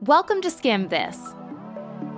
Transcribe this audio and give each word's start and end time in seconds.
Welcome 0.00 0.42
to 0.42 0.50
Skim 0.50 0.88
This. 0.88 1.18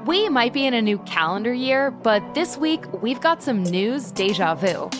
We 0.04 0.28
might 0.28 0.52
be 0.52 0.66
in 0.66 0.74
a 0.74 0.82
new 0.82 0.98
calendar 0.98 1.54
year, 1.54 1.92
but 1.92 2.34
this 2.34 2.58
week 2.58 2.84
we've 3.00 3.20
got 3.20 3.40
some 3.40 3.62
news 3.62 4.10
deja 4.10 4.56
vu. 4.56 4.90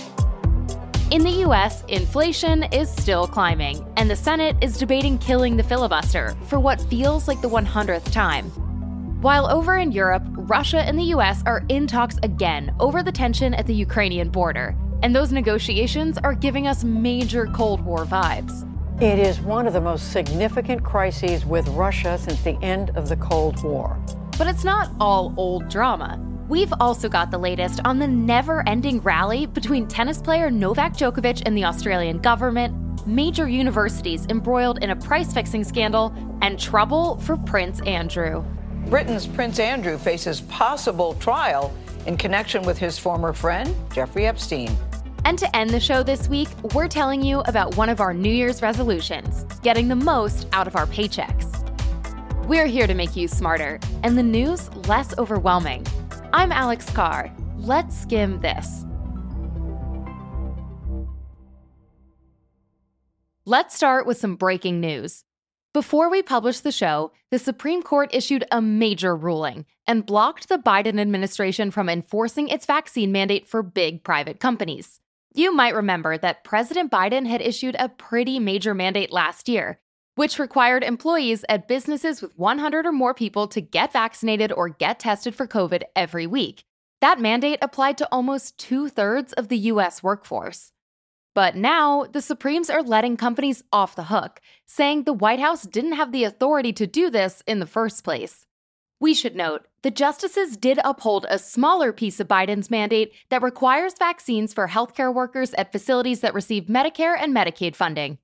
In 1.11 1.25
the 1.25 1.43
US, 1.45 1.83
inflation 1.89 2.63
is 2.73 2.89
still 2.89 3.27
climbing, 3.27 3.85
and 3.97 4.09
the 4.09 4.15
Senate 4.15 4.57
is 4.63 4.79
debating 4.79 5.19
killing 5.19 5.57
the 5.57 5.63
filibuster 5.65 6.37
for 6.47 6.61
what 6.61 6.81
feels 6.83 7.27
like 7.27 7.41
the 7.41 7.49
100th 7.49 8.13
time. 8.13 8.45
While 9.23 9.51
over 9.51 9.79
in 9.79 9.91
Europe, 9.91 10.23
Russia 10.29 10.79
and 10.79 10.97
the 10.97 11.11
US 11.17 11.43
are 11.47 11.65
in 11.69 11.89
talks 11.89 12.19
again 12.23 12.73
over 12.79 13.03
the 13.03 13.11
tension 13.11 13.55
at 13.55 13.67
the 13.67 13.75
Ukrainian 13.75 14.31
border, 14.31 14.77
and 15.03 15.13
those 15.13 15.33
negotiations 15.33 16.17
are 16.19 16.33
giving 16.33 16.69
us 16.69 16.85
major 16.85 17.47
Cold 17.47 17.81
War 17.81 18.07
vibes. 18.07 18.65
It 19.01 19.21
is 19.21 19.41
one 19.41 19.69
of 19.69 19.75
the 19.75 19.81
most 19.81 20.11
significant 20.11 20.83
crises 20.83 21.47
with 21.47 21.69
Russia 21.69 22.19
since 22.19 22.43
the 22.43 22.59
end 22.65 22.91
of 22.97 23.09
the 23.09 23.15
Cold 23.15 23.63
War. 23.63 23.97
But 24.37 24.49
it's 24.49 24.65
not 24.65 24.91
all 24.99 25.33
old 25.37 25.69
drama. 25.69 26.19
We've 26.49 26.73
also 26.81 27.09
got 27.09 27.31
the 27.31 27.39
latest 27.39 27.81
on 27.85 28.01
the 28.01 28.09
never 28.09 28.69
ending 28.69 29.01
rally 29.03 29.47
between 29.47 29.87
tennis 29.87 30.21
player 30.21 30.51
Novak 30.51 30.95
Djokovic 30.95 31.45
and 31.47 31.57
the 31.57 31.65
Australian 31.65 32.19
government, 32.19 33.07
major 33.07 33.49
universities 33.49 34.27
embroiled 34.31 34.83
in 34.83 34.91
a 34.91 34.97
price 34.97 35.33
fixing 35.33 35.63
scandal, 35.63 36.13
and 36.43 36.59
trouble 36.59 37.19
for 37.21 37.37
Prince 37.37 37.81
Andrew. 37.83 38.43
Britain's 38.89 39.29
Prince 39.29 39.61
Andrew 39.61 39.97
faces 39.97 40.41
possible 40.41 41.15
trial 41.21 41.73
in 42.07 42.17
connection 42.17 42.63
with 42.63 42.79
his 42.79 42.99
former 42.99 43.33
friend, 43.33 43.73
Jeffrey 43.93 44.27
Epstein. 44.27 44.77
And 45.29 45.39
to 45.41 45.55
end 45.55 45.69
the 45.69 45.79
show 45.79 46.03
this 46.03 46.27
week, 46.27 46.49
we're 46.73 46.89
telling 46.89 47.21
you 47.21 47.41
about 47.41 47.77
one 47.77 47.91
of 47.91 48.01
our 48.01 48.15
New 48.15 48.33
Year's 48.33 48.63
resolutions 48.63 49.45
getting 49.61 49.89
the 49.89 49.95
most 49.95 50.49
out 50.55 50.67
of 50.67 50.75
our 50.75 50.87
paychecks. 50.87 51.47
We're 52.47 52.65
here 52.65 52.87
to 52.87 52.95
make 52.95 53.15
you 53.15 53.29
smarter 53.29 53.79
and 54.03 54.17
the 54.17 54.23
news 54.23 54.75
less 54.87 55.13
overwhelming. 55.19 55.87
I'm 56.33 56.51
Alex 56.51 56.89
Carr. 56.89 57.31
Let's 57.59 57.95
skim 57.95 58.41
this. 58.41 58.87
Let's 63.45 63.77
start 63.77 64.07
with 64.07 64.17
some 64.17 64.37
breaking 64.37 64.81
news. 64.81 65.25
Before 65.75 66.09
we 66.09 66.23
published 66.23 66.65
the 66.65 66.73
show, 66.73 67.13
the 67.31 67.39
Supreme 67.39 67.83
Court 67.83 68.15
issued 68.15 68.47
a 68.51 68.63
major 68.63 69.15
ruling 69.15 69.67
and 69.87 70.07
blocked 70.07 70.49
the 70.49 70.57
Biden 70.57 70.99
administration 70.99 71.71
from 71.71 71.91
enforcing 71.91 72.49
its 72.49 72.65
vaccine 72.65 73.13
mandate 73.13 73.47
for 73.47 73.63
big 73.63 74.03
private 74.03 74.41
companies. 74.41 75.01
You 75.35 75.55
might 75.55 75.75
remember 75.75 76.17
that 76.19 76.43
President 76.43 76.91
Biden 76.91 77.27
had 77.27 77.43
issued 77.43 77.77
a 77.79 77.89
pretty 77.89 78.39
major 78.39 78.75
mandate 78.75 79.13
last 79.13 79.49
year, 79.49 79.79
which 80.15 80.39
required 80.39 80.83
employees 80.83 81.45
at 81.49 81.69
businesses 81.69 82.23
with 82.23 82.37
100 82.37 82.87
or 82.87 82.93
more 82.93 83.15
people 83.15 83.47
to 83.49 83.61
get 83.61 83.93
vaccinated 83.93 84.51
or 84.51 84.69
get 84.69 84.99
tested 84.99 85.35
for 85.35 85.47
COVID 85.47 85.83
every 85.95 86.27
week. 86.27 86.65
That 87.01 87.21
mandate 87.21 87.61
applied 87.63 87.99
to 87.99 88.09
almost 88.11 88.59
two 88.59 88.89
thirds 88.89 89.33
of 89.35 89.49
the 89.49 89.59
US 89.59 90.03
workforce. 90.03 90.73
But 91.35 91.55
now, 91.55 92.05
the 92.05 92.21
Supremes 92.21 92.69
are 92.69 92.83
letting 92.83 93.17
companies 93.17 93.63
off 93.73 93.95
the 93.95 94.05
hook, 94.05 94.41
saying 94.67 95.05
the 95.05 95.13
White 95.13 95.39
House 95.39 95.63
didn't 95.63 95.93
have 95.93 96.11
the 96.11 96.25
authority 96.25 96.73
to 96.73 96.87
do 96.87 97.11
this 97.11 97.45
in 97.47 97.61
the 97.61 97.67
first 97.67 98.03
place. 98.03 98.45
We 99.01 99.15
should 99.15 99.37
note 99.37 99.67
the 99.83 99.93
justices 99.93 100.57
did 100.57 100.81
uphold 100.83 101.25
a 101.29 101.39
smaller 101.39 101.93
piece 101.93 102.19
of 102.19 102.27
Biden's 102.27 102.71
mandate 102.71 103.13
that 103.29 103.43
requires 103.43 103.95
vaccines 103.97 104.53
for 104.53 104.67
healthcare 104.67 105.15
workers 105.15 105.55
at 105.55 105.71
facilities 105.71 106.21
that 106.21 106.35
receive 106.35 106.65
Medicare 106.65 107.17
and 107.17 107.35
Medicaid 107.35 107.77
funding. 107.77 108.19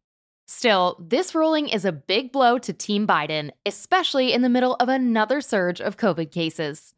Still, 0.46 0.96
this 1.00 1.34
ruling 1.34 1.68
is 1.68 1.84
a 1.84 1.92
big 1.92 2.32
blow 2.32 2.58
to 2.58 2.72
Team 2.72 3.06
Biden, 3.06 3.50
especially 3.64 4.32
in 4.32 4.42
the 4.42 4.48
middle 4.48 4.74
of 4.74 4.88
another 4.88 5.40
surge 5.40 5.80
of 5.80 5.96
COVID 5.96 6.32
cases. 6.32 6.92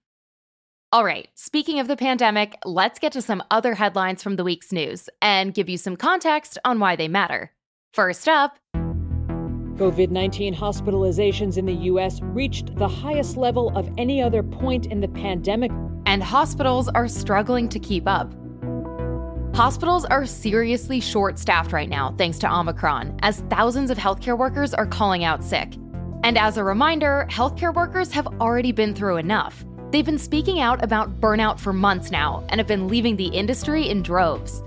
All 0.90 1.04
right, 1.04 1.28
speaking 1.34 1.78
of 1.78 1.86
the 1.86 1.96
pandemic, 1.96 2.56
let's 2.64 2.98
get 2.98 3.12
to 3.12 3.20
some 3.20 3.42
other 3.50 3.74
headlines 3.74 4.22
from 4.22 4.36
the 4.36 4.44
week's 4.44 4.72
news 4.72 5.10
and 5.20 5.52
give 5.52 5.68
you 5.68 5.76
some 5.76 5.96
context 5.96 6.58
on 6.64 6.78
why 6.78 6.96
they 6.96 7.08
matter. 7.08 7.52
First 7.92 8.26
up, 8.28 8.58
COVID 9.76 10.10
19 10.10 10.54
hospitalizations 10.54 11.58
in 11.58 11.66
the 11.66 11.74
U.S. 11.74 12.20
reached 12.22 12.74
the 12.76 12.88
highest 12.88 13.36
level 13.36 13.76
of 13.76 13.90
any 13.98 14.22
other 14.22 14.42
point 14.42 14.86
in 14.86 15.00
the 15.00 15.08
pandemic. 15.08 15.70
And 16.06 16.22
hospitals 16.22 16.88
are 16.88 17.08
struggling 17.08 17.68
to 17.68 17.78
keep 17.78 18.06
up. 18.06 18.32
Hospitals 19.54 20.04
are 20.04 20.26
seriously 20.26 21.00
short 21.00 21.38
staffed 21.38 21.72
right 21.72 21.88
now, 21.88 22.14
thanks 22.18 22.38
to 22.40 22.52
Omicron, 22.52 23.18
as 23.22 23.40
thousands 23.48 23.90
of 23.90 23.96
healthcare 23.96 24.36
workers 24.36 24.74
are 24.74 24.86
calling 24.86 25.24
out 25.24 25.42
sick. 25.42 25.74
And 26.22 26.36
as 26.36 26.56
a 26.56 26.64
reminder, 26.64 27.26
healthcare 27.30 27.74
workers 27.74 28.12
have 28.12 28.26
already 28.40 28.72
been 28.72 28.94
through 28.94 29.16
enough. 29.16 29.64
They've 29.92 30.04
been 30.04 30.18
speaking 30.18 30.60
out 30.60 30.84
about 30.84 31.20
burnout 31.20 31.58
for 31.58 31.72
months 31.72 32.10
now 32.10 32.44
and 32.48 32.60
have 32.60 32.66
been 32.66 32.88
leaving 32.88 33.16
the 33.16 33.28
industry 33.28 33.88
in 33.88 34.02
droves. 34.02 34.62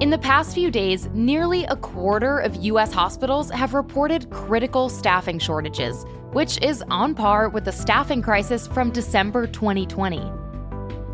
In 0.00 0.08
the 0.08 0.16
past 0.16 0.54
few 0.54 0.70
days, 0.70 1.10
nearly 1.12 1.64
a 1.64 1.76
quarter 1.76 2.38
of 2.38 2.56
US 2.64 2.90
hospitals 2.90 3.50
have 3.50 3.74
reported 3.74 4.30
critical 4.30 4.88
staffing 4.88 5.38
shortages, 5.38 6.06
which 6.32 6.58
is 6.62 6.82
on 6.88 7.14
par 7.14 7.50
with 7.50 7.66
the 7.66 7.72
staffing 7.72 8.22
crisis 8.22 8.66
from 8.66 8.90
December 8.90 9.46
2020. 9.46 10.32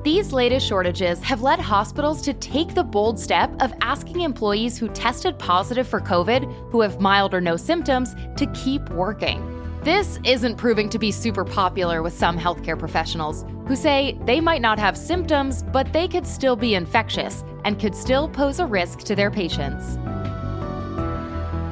These 0.05 0.33
latest 0.33 0.69
shortages 0.69 1.21
have 1.25 1.43
led 1.43 1.59
hospitals 1.59 2.23
to 2.23 2.33
take 2.35 2.75
the 2.75 2.85
bold 2.85 3.19
step 3.19 3.51
of 3.61 3.75
asking 3.81 4.21
employees 4.21 4.79
who 4.79 4.89
tested 4.91 5.37
positive 5.37 5.89
for 5.89 6.01
COVID, 6.01 6.71
who 6.71 6.81
have 6.81 7.01
mild 7.01 7.35
or 7.35 7.41
no 7.41 7.57
symptoms, 7.57 8.15
to 8.37 8.47
keep 8.55 8.89
working. 8.91 9.56
This 9.87 10.19
isn't 10.25 10.57
proving 10.57 10.89
to 10.89 10.99
be 10.99 11.13
super 11.13 11.45
popular 11.45 12.03
with 12.03 12.13
some 12.13 12.37
healthcare 12.37 12.77
professionals 12.77 13.45
who 13.69 13.77
say 13.77 14.19
they 14.25 14.41
might 14.41 14.61
not 14.61 14.81
have 14.81 14.99
symptoms, 14.99 15.63
but 15.63 15.93
they 15.93 16.09
could 16.09 16.27
still 16.27 16.57
be 16.57 16.75
infectious 16.75 17.45
and 17.65 17.79
could 17.79 17.95
still 17.95 18.29
pose 18.29 18.59
a 18.59 18.67
risk 18.67 18.99
to 19.05 19.15
their 19.15 19.31
patients. 19.31 19.97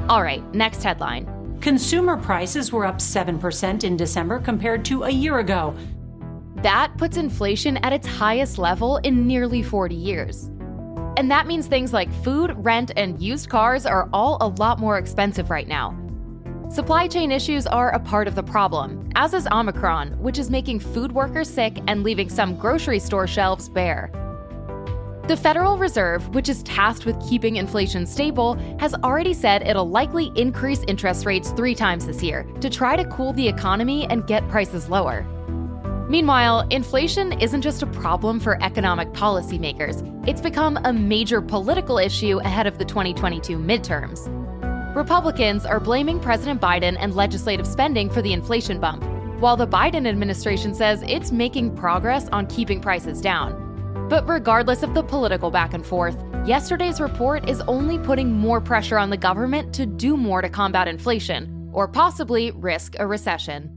All 0.08 0.22
right, 0.22 0.44
next 0.54 0.84
headline. 0.84 1.58
Consumer 1.60 2.16
prices 2.16 2.70
were 2.70 2.86
up 2.86 2.98
7% 2.98 3.82
in 3.82 3.96
December 3.96 4.38
compared 4.38 4.84
to 4.84 5.02
a 5.02 5.10
year 5.10 5.40
ago. 5.40 5.74
That 6.58 6.96
puts 6.96 7.16
inflation 7.16 7.78
at 7.78 7.92
its 7.92 8.06
highest 8.06 8.58
level 8.58 8.98
in 8.98 9.26
nearly 9.26 9.60
40 9.60 9.96
years. 9.96 10.52
And 11.16 11.28
that 11.32 11.48
means 11.48 11.66
things 11.66 11.92
like 11.92 12.12
food, 12.22 12.54
rent, 12.58 12.92
and 12.96 13.20
used 13.20 13.48
cars 13.48 13.86
are 13.86 14.08
all 14.12 14.38
a 14.40 14.46
lot 14.46 14.78
more 14.78 14.98
expensive 14.98 15.50
right 15.50 15.66
now. 15.66 15.98
Supply 16.74 17.06
chain 17.06 17.30
issues 17.30 17.68
are 17.68 17.90
a 17.90 18.00
part 18.00 18.26
of 18.26 18.34
the 18.34 18.42
problem, 18.42 19.08
as 19.14 19.32
is 19.32 19.46
Omicron, 19.46 20.20
which 20.20 20.40
is 20.40 20.50
making 20.50 20.80
food 20.80 21.12
workers 21.12 21.48
sick 21.48 21.78
and 21.86 22.02
leaving 22.02 22.28
some 22.28 22.56
grocery 22.56 22.98
store 22.98 23.28
shelves 23.28 23.68
bare. 23.68 24.10
The 25.28 25.36
Federal 25.36 25.78
Reserve, 25.78 26.34
which 26.34 26.48
is 26.48 26.64
tasked 26.64 27.06
with 27.06 27.28
keeping 27.28 27.54
inflation 27.54 28.04
stable, 28.06 28.54
has 28.80 28.92
already 28.92 29.34
said 29.34 29.62
it'll 29.62 29.88
likely 29.88 30.32
increase 30.34 30.82
interest 30.88 31.26
rates 31.26 31.50
three 31.50 31.76
times 31.76 32.06
this 32.06 32.24
year 32.24 32.42
to 32.60 32.68
try 32.68 32.96
to 32.96 33.04
cool 33.04 33.32
the 33.32 33.46
economy 33.46 34.08
and 34.08 34.26
get 34.26 34.48
prices 34.48 34.88
lower. 34.88 35.22
Meanwhile, 36.08 36.66
inflation 36.72 37.40
isn't 37.40 37.62
just 37.62 37.84
a 37.84 37.86
problem 37.86 38.40
for 38.40 38.60
economic 38.60 39.12
policymakers, 39.12 40.02
it's 40.26 40.40
become 40.40 40.76
a 40.78 40.92
major 40.92 41.40
political 41.40 41.98
issue 41.98 42.40
ahead 42.40 42.66
of 42.66 42.78
the 42.78 42.84
2022 42.84 43.58
midterms. 43.58 44.43
Republicans 44.94 45.66
are 45.66 45.80
blaming 45.80 46.20
President 46.20 46.60
Biden 46.60 46.96
and 47.00 47.16
legislative 47.16 47.66
spending 47.66 48.08
for 48.08 48.22
the 48.22 48.32
inflation 48.32 48.78
bump, 48.78 49.02
while 49.40 49.56
the 49.56 49.66
Biden 49.66 50.06
administration 50.06 50.72
says 50.72 51.02
it's 51.08 51.32
making 51.32 51.74
progress 51.74 52.28
on 52.28 52.46
keeping 52.46 52.80
prices 52.80 53.20
down. 53.20 53.60
But 54.08 54.28
regardless 54.28 54.84
of 54.84 54.94
the 54.94 55.02
political 55.02 55.50
back 55.50 55.74
and 55.74 55.84
forth, 55.84 56.16
yesterday's 56.46 57.00
report 57.00 57.48
is 57.50 57.60
only 57.62 57.98
putting 57.98 58.30
more 58.30 58.60
pressure 58.60 58.96
on 58.96 59.10
the 59.10 59.16
government 59.16 59.74
to 59.74 59.84
do 59.84 60.16
more 60.16 60.42
to 60.42 60.48
combat 60.48 60.86
inflation, 60.86 61.70
or 61.72 61.88
possibly 61.88 62.52
risk 62.52 62.94
a 63.00 63.04
recession. 63.04 63.76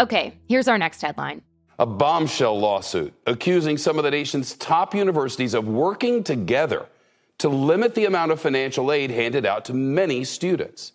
Okay, 0.00 0.34
here's 0.48 0.66
our 0.66 0.78
next 0.78 1.02
headline. 1.02 1.40
A 1.78 1.86
bombshell 1.86 2.58
lawsuit 2.58 3.14
accusing 3.28 3.78
some 3.78 3.96
of 3.96 4.02
the 4.02 4.10
nation's 4.10 4.54
top 4.54 4.92
universities 4.92 5.54
of 5.54 5.68
working 5.68 6.24
together 6.24 6.88
to 7.38 7.48
limit 7.48 7.94
the 7.94 8.04
amount 8.04 8.32
of 8.32 8.40
financial 8.40 8.92
aid 8.92 9.10
handed 9.10 9.46
out 9.46 9.64
to 9.66 9.74
many 9.74 10.24
students. 10.24 10.92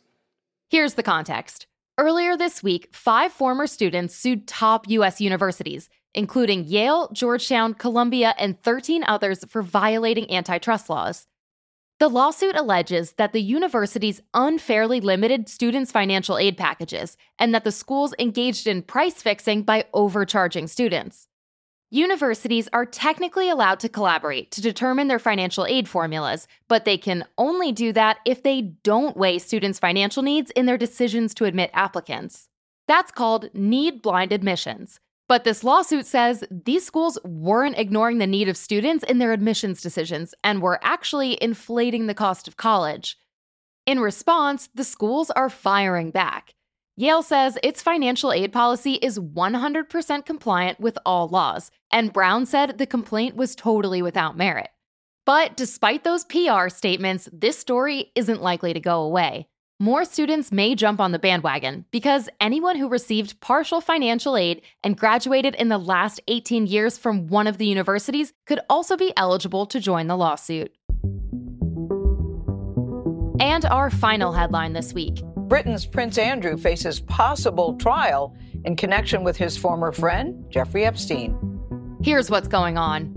Here's 0.70 0.96
the 0.96 1.04
context. 1.04 1.68
Earlier 1.98 2.36
this 2.36 2.64
week, 2.64 2.90
five 2.94 3.32
former 3.32 3.68
students 3.68 4.16
sued 4.16 4.48
top 4.48 4.90
U.S. 4.90 5.22
universities 5.22 5.90
including 6.14 6.66
Yale, 6.66 7.10
Georgetown, 7.12 7.74
Columbia, 7.74 8.36
and 8.38 8.62
13 8.62 9.04
others 9.04 9.44
for 9.46 9.62
violating 9.62 10.32
antitrust 10.32 10.90
laws. 10.90 11.28
The 12.00 12.10
lawsuit 12.10 12.56
alleges 12.56 13.14
that 13.14 13.34
the 13.34 13.42
universities 13.42 14.22
unfairly 14.34 15.00
limited 15.00 15.48
students' 15.48 15.92
financial 15.92 16.38
aid 16.38 16.58
packages 16.58 17.18
and 17.40 17.54
that 17.54 17.64
the 17.64 17.72
schools 17.72 18.14
engaged 18.20 18.68
in 18.68 18.82
price 18.82 19.22
fixing 19.22 19.64
by 19.64 19.86
overcharging 19.94 20.68
students. 20.68 21.28
Universities 21.94 22.68
are 22.74 22.88
technically 22.88 23.50
allowed 23.50 23.80
to 23.80 23.88
collaborate 23.88 24.50
to 24.50 24.62
determine 24.62 25.10
their 25.10 25.20
financial 25.20 25.64
aid 25.68 25.88
formulas, 25.88 26.48
but 26.68 26.86
they 26.86 26.98
can 26.98 27.24
only 27.38 27.72
do 27.72 27.94
that 27.94 28.18
if 28.26 28.42
they 28.42 28.62
don't 28.62 29.16
weigh 29.16 29.38
students' 29.38 29.78
financial 29.78 30.24
needs 30.24 30.50
in 30.56 30.66
their 30.66 30.76
decisions 30.76 31.36
to 31.36 31.46
admit 31.46 31.70
applicants. 31.72 32.50
That's 32.88 33.12
called 33.12 33.54
need 33.54 34.02
blind 34.02 34.32
admissions. 34.32 35.00
But 35.30 35.44
this 35.44 35.64
lawsuit 35.64 36.08
says 36.08 36.44
these 36.50 36.84
schools 36.84 37.20
weren't 37.24 37.78
ignoring 37.78 38.18
the 38.18 38.26
need 38.26 38.50
of 38.50 38.58
students 38.58 39.04
in 39.04 39.20
their 39.20 39.32
admissions 39.32 39.80
decisions 39.80 40.34
and 40.44 40.64
were 40.64 40.80
actually 40.82 41.38
inflating 41.44 42.08
the 42.08 42.16
cost 42.16 42.48
of 42.48 42.58
college. 42.58 43.20
In 43.86 44.00
response, 44.00 44.68
the 44.74 44.84
schools 44.84 45.30
are 45.30 45.48
firing 45.48 46.10
back. 46.10 46.56
Yale 46.96 47.24
says 47.24 47.58
its 47.64 47.82
financial 47.82 48.32
aid 48.32 48.54
policy 48.54 48.94
is 48.94 49.18
100% 49.18 50.26
compliant 50.28 50.80
with 50.80 50.96
all 51.06 51.28
laws, 51.28 51.72
and 51.92 52.14
Brown 52.14 52.46
said 52.46 52.78
the 52.78 52.86
complaint 52.86 53.36
was 53.36 53.56
totally 53.56 54.04
without 54.04 54.38
merit. 54.38 54.70
But 55.26 55.58
despite 55.58 56.04
those 56.04 56.26
PR 56.26 56.70
statements, 56.70 57.28
this 57.34 57.58
story 57.58 58.12
isn't 58.14 58.44
likely 58.44 58.74
to 58.74 58.80
go 58.80 59.02
away. 59.02 59.48
More 59.80 60.06
students 60.06 60.52
may 60.52 60.76
jump 60.76 61.00
on 61.00 61.12
the 61.12 61.20
bandwagon 61.20 61.86
because 61.90 62.30
anyone 62.40 62.78
who 62.78 62.88
received 62.88 63.42
partial 63.42 63.82
financial 63.82 64.38
aid 64.38 64.62
and 64.84 64.96
graduated 64.96 65.56
in 65.56 65.70
the 65.70 65.80
last 65.80 66.22
18 66.28 66.68
years 66.68 67.00
from 67.00 67.28
one 67.28 67.48
of 67.48 67.58
the 67.58 67.66
universities 67.66 68.34
could 68.46 68.60
also 68.70 68.96
be 68.96 69.12
eligible 69.18 69.66
to 69.66 69.80
join 69.80 70.06
the 70.06 70.16
lawsuit. 70.16 70.72
And 73.40 73.66
our 73.66 73.90
final 73.90 74.32
headline 74.32 74.74
this 74.74 74.94
week 74.94 75.24
Britain's 75.54 75.86
Prince 75.86 76.18
Andrew 76.18 76.58
faces 76.58 77.00
possible 77.02 77.76
trial 77.76 78.36
in 78.66 78.76
connection 78.76 79.24
with 79.24 79.38
his 79.38 79.56
former 79.56 79.92
friend, 79.92 80.44
Jeffrey 80.50 80.84
Epstein. 80.84 81.38
Here's 82.02 82.32
what's 82.32 82.48
going 82.48 82.76
on. 82.76 83.14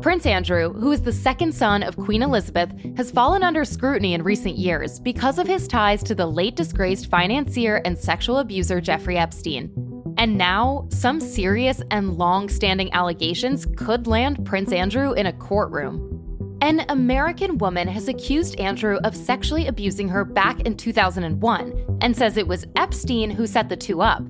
Prince 0.00 0.24
Andrew, 0.24 0.72
who 0.72 0.90
is 0.90 1.02
the 1.02 1.12
second 1.12 1.54
son 1.54 1.82
of 1.82 1.98
Queen 1.98 2.22
Elizabeth, 2.22 2.72
has 2.96 3.10
fallen 3.10 3.42
under 3.42 3.62
scrutiny 3.66 4.14
in 4.14 4.22
recent 4.22 4.56
years 4.56 4.98
because 5.00 5.38
of 5.38 5.46
his 5.46 5.68
ties 5.68 6.02
to 6.04 6.14
the 6.14 6.24
late 6.24 6.56
disgraced 6.56 7.10
financier 7.10 7.82
and 7.84 7.98
sexual 7.98 8.38
abuser 8.38 8.80
Jeffrey 8.80 9.18
Epstein. 9.18 9.70
And 10.16 10.38
now, 10.38 10.88
some 10.88 11.20
serious 11.20 11.82
and 11.90 12.16
long 12.16 12.48
standing 12.48 12.90
allegations 12.94 13.66
could 13.76 14.06
land 14.06 14.46
Prince 14.46 14.72
Andrew 14.72 15.12
in 15.12 15.26
a 15.26 15.32
courtroom. 15.34 16.15
An 16.62 16.86
American 16.88 17.58
woman 17.58 17.86
has 17.86 18.08
accused 18.08 18.58
Andrew 18.58 18.98
of 19.04 19.14
sexually 19.14 19.66
abusing 19.66 20.08
her 20.08 20.24
back 20.24 20.60
in 20.62 20.74
2001 20.74 21.98
and 22.00 22.16
says 22.16 22.36
it 22.38 22.48
was 22.48 22.66
Epstein 22.76 23.30
who 23.30 23.46
set 23.46 23.68
the 23.68 23.76
two 23.76 24.00
up. 24.00 24.22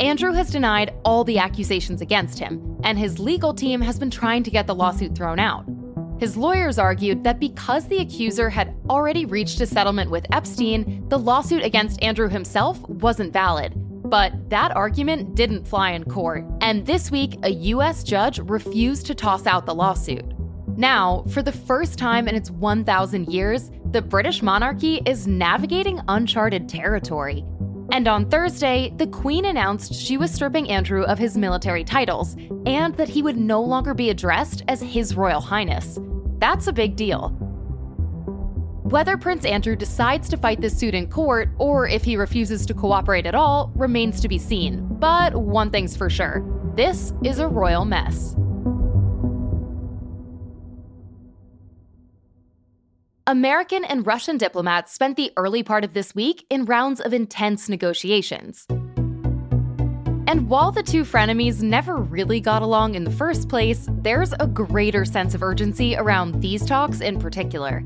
Andrew 0.00 0.32
has 0.32 0.50
denied 0.50 0.92
all 1.04 1.22
the 1.22 1.38
accusations 1.38 2.00
against 2.00 2.40
him, 2.40 2.76
and 2.82 2.98
his 2.98 3.20
legal 3.20 3.54
team 3.54 3.80
has 3.80 4.00
been 4.00 4.10
trying 4.10 4.42
to 4.42 4.50
get 4.50 4.66
the 4.66 4.74
lawsuit 4.74 5.14
thrown 5.14 5.38
out. 5.38 5.64
His 6.18 6.36
lawyers 6.36 6.78
argued 6.78 7.22
that 7.22 7.38
because 7.38 7.86
the 7.86 7.98
accuser 7.98 8.50
had 8.50 8.74
already 8.88 9.24
reached 9.24 9.60
a 9.60 9.66
settlement 9.66 10.10
with 10.10 10.26
Epstein, 10.32 11.08
the 11.08 11.18
lawsuit 11.18 11.62
against 11.62 12.02
Andrew 12.02 12.28
himself 12.28 12.80
wasn't 12.88 13.32
valid. 13.32 13.74
But 13.76 14.50
that 14.50 14.74
argument 14.74 15.36
didn't 15.36 15.68
fly 15.68 15.92
in 15.92 16.04
court, 16.04 16.44
and 16.60 16.84
this 16.84 17.12
week, 17.12 17.38
a 17.44 17.50
US 17.50 18.02
judge 18.02 18.40
refused 18.40 19.06
to 19.06 19.14
toss 19.14 19.46
out 19.46 19.66
the 19.66 19.74
lawsuit. 19.74 20.24
Now, 20.76 21.24
for 21.30 21.42
the 21.42 21.52
first 21.52 21.98
time 21.98 22.28
in 22.28 22.34
its 22.34 22.50
1,000 22.50 23.28
years, 23.28 23.70
the 23.90 24.02
British 24.02 24.42
monarchy 24.42 25.02
is 25.06 25.26
navigating 25.26 26.00
uncharted 26.08 26.68
territory. 26.68 27.44
And 27.92 28.06
on 28.06 28.30
Thursday, 28.30 28.92
the 28.96 29.08
Queen 29.08 29.46
announced 29.46 29.94
she 29.94 30.16
was 30.16 30.30
stripping 30.30 30.70
Andrew 30.70 31.02
of 31.02 31.18
his 31.18 31.36
military 31.36 31.82
titles 31.82 32.36
and 32.64 32.94
that 32.96 33.08
he 33.08 33.22
would 33.22 33.36
no 33.36 33.60
longer 33.60 33.94
be 33.94 34.10
addressed 34.10 34.62
as 34.68 34.80
His 34.80 35.16
Royal 35.16 35.40
Highness. 35.40 35.98
That's 36.38 36.68
a 36.68 36.72
big 36.72 36.94
deal. 36.94 37.30
Whether 38.84 39.16
Prince 39.16 39.44
Andrew 39.44 39.76
decides 39.76 40.28
to 40.28 40.36
fight 40.36 40.60
this 40.60 40.76
suit 40.76 40.94
in 40.94 41.08
court 41.08 41.48
or 41.58 41.86
if 41.86 42.04
he 42.04 42.16
refuses 42.16 42.64
to 42.66 42.74
cooperate 42.74 43.26
at 43.26 43.34
all 43.34 43.72
remains 43.74 44.20
to 44.20 44.28
be 44.28 44.38
seen. 44.38 44.86
But 44.98 45.34
one 45.34 45.70
thing's 45.70 45.96
for 45.96 46.10
sure 46.10 46.44
this 46.76 47.12
is 47.24 47.40
a 47.40 47.48
royal 47.48 47.84
mess. 47.84 48.36
American 53.30 53.84
and 53.84 54.04
Russian 54.04 54.38
diplomats 54.38 54.92
spent 54.92 55.16
the 55.16 55.30
early 55.36 55.62
part 55.62 55.84
of 55.84 55.92
this 55.92 56.16
week 56.16 56.44
in 56.50 56.64
rounds 56.64 57.00
of 57.00 57.14
intense 57.14 57.68
negotiations. 57.68 58.66
And 60.26 60.48
while 60.48 60.72
the 60.72 60.82
two 60.82 61.04
frenemies 61.04 61.62
never 61.62 61.94
really 61.94 62.40
got 62.40 62.60
along 62.60 62.96
in 62.96 63.04
the 63.04 63.10
first 63.12 63.48
place, 63.48 63.86
there's 63.88 64.32
a 64.40 64.48
greater 64.48 65.04
sense 65.04 65.32
of 65.32 65.44
urgency 65.44 65.94
around 65.94 66.42
these 66.42 66.66
talks 66.66 67.00
in 67.00 67.20
particular. 67.20 67.84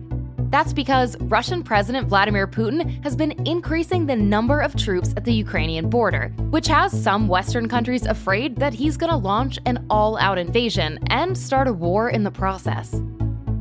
That's 0.49 0.73
because 0.73 1.15
Russian 1.21 1.63
President 1.63 2.09
Vladimir 2.09 2.47
Putin 2.47 3.05
has 3.05 3.15
been 3.15 3.33
increasing 3.47 4.07
the 4.07 4.17
number 4.17 4.61
of 4.61 4.75
troops 4.77 5.13
at 5.15 5.25
the 5.25 5.35
Ukrainian 5.35 5.91
border, 5.91 6.29
which 6.49 6.69
has 6.69 6.91
some 7.03 7.29
Western 7.29 7.69
countries 7.69 8.07
afraid 8.07 8.57
that 8.57 8.73
he's 8.73 8.97
going 8.97 9.11
to 9.11 9.17
launch 9.17 9.59
an 9.67 9.85
all 9.91 10.17
out 10.17 10.39
invasion 10.39 10.99
and 11.11 11.37
start 11.37 11.69
a 11.69 11.73
war 11.75 12.09
in 12.09 12.23
the 12.23 12.31
process. 12.31 13.03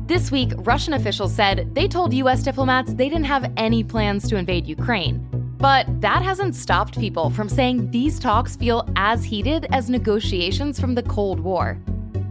This 0.06 0.30
week, 0.30 0.52
Russian 0.58 0.92
officials 0.92 1.34
said 1.34 1.74
they 1.74 1.88
told 1.88 2.12
US 2.12 2.42
diplomats 2.42 2.92
they 2.92 3.08
didn't 3.08 3.24
have 3.24 3.50
any 3.56 3.82
plans 3.82 4.28
to 4.28 4.36
invade 4.36 4.66
Ukraine. 4.66 5.26
But 5.56 5.86
that 6.02 6.22
hasn't 6.22 6.54
stopped 6.54 7.00
people 7.00 7.30
from 7.30 7.48
saying 7.48 7.90
these 7.90 8.18
talks 8.18 8.54
feel 8.54 8.86
as 8.96 9.24
heated 9.24 9.66
as 9.72 9.88
negotiations 9.88 10.78
from 10.78 10.94
the 10.94 11.02
Cold 11.04 11.40
War. 11.40 11.78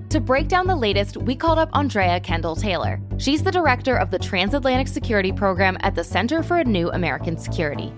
To 0.09 0.19
break 0.19 0.49
down 0.49 0.67
the 0.67 0.75
latest, 0.75 1.17
we 1.17 1.35
called 1.35 1.57
up 1.57 1.71
Andrea 1.73 2.19
Kendall 2.19 2.55
Taylor. 2.55 3.01
She's 3.17 3.41
the 3.41 3.51
director 3.51 3.95
of 3.95 4.11
the 4.11 4.19
Transatlantic 4.19 4.87
Security 4.87 5.31
Program 5.31 5.75
at 5.79 5.95
the 5.95 6.03
Center 6.03 6.43
for 6.43 6.59
a 6.59 6.63
New 6.63 6.91
American 6.91 7.39
Security. 7.39 7.91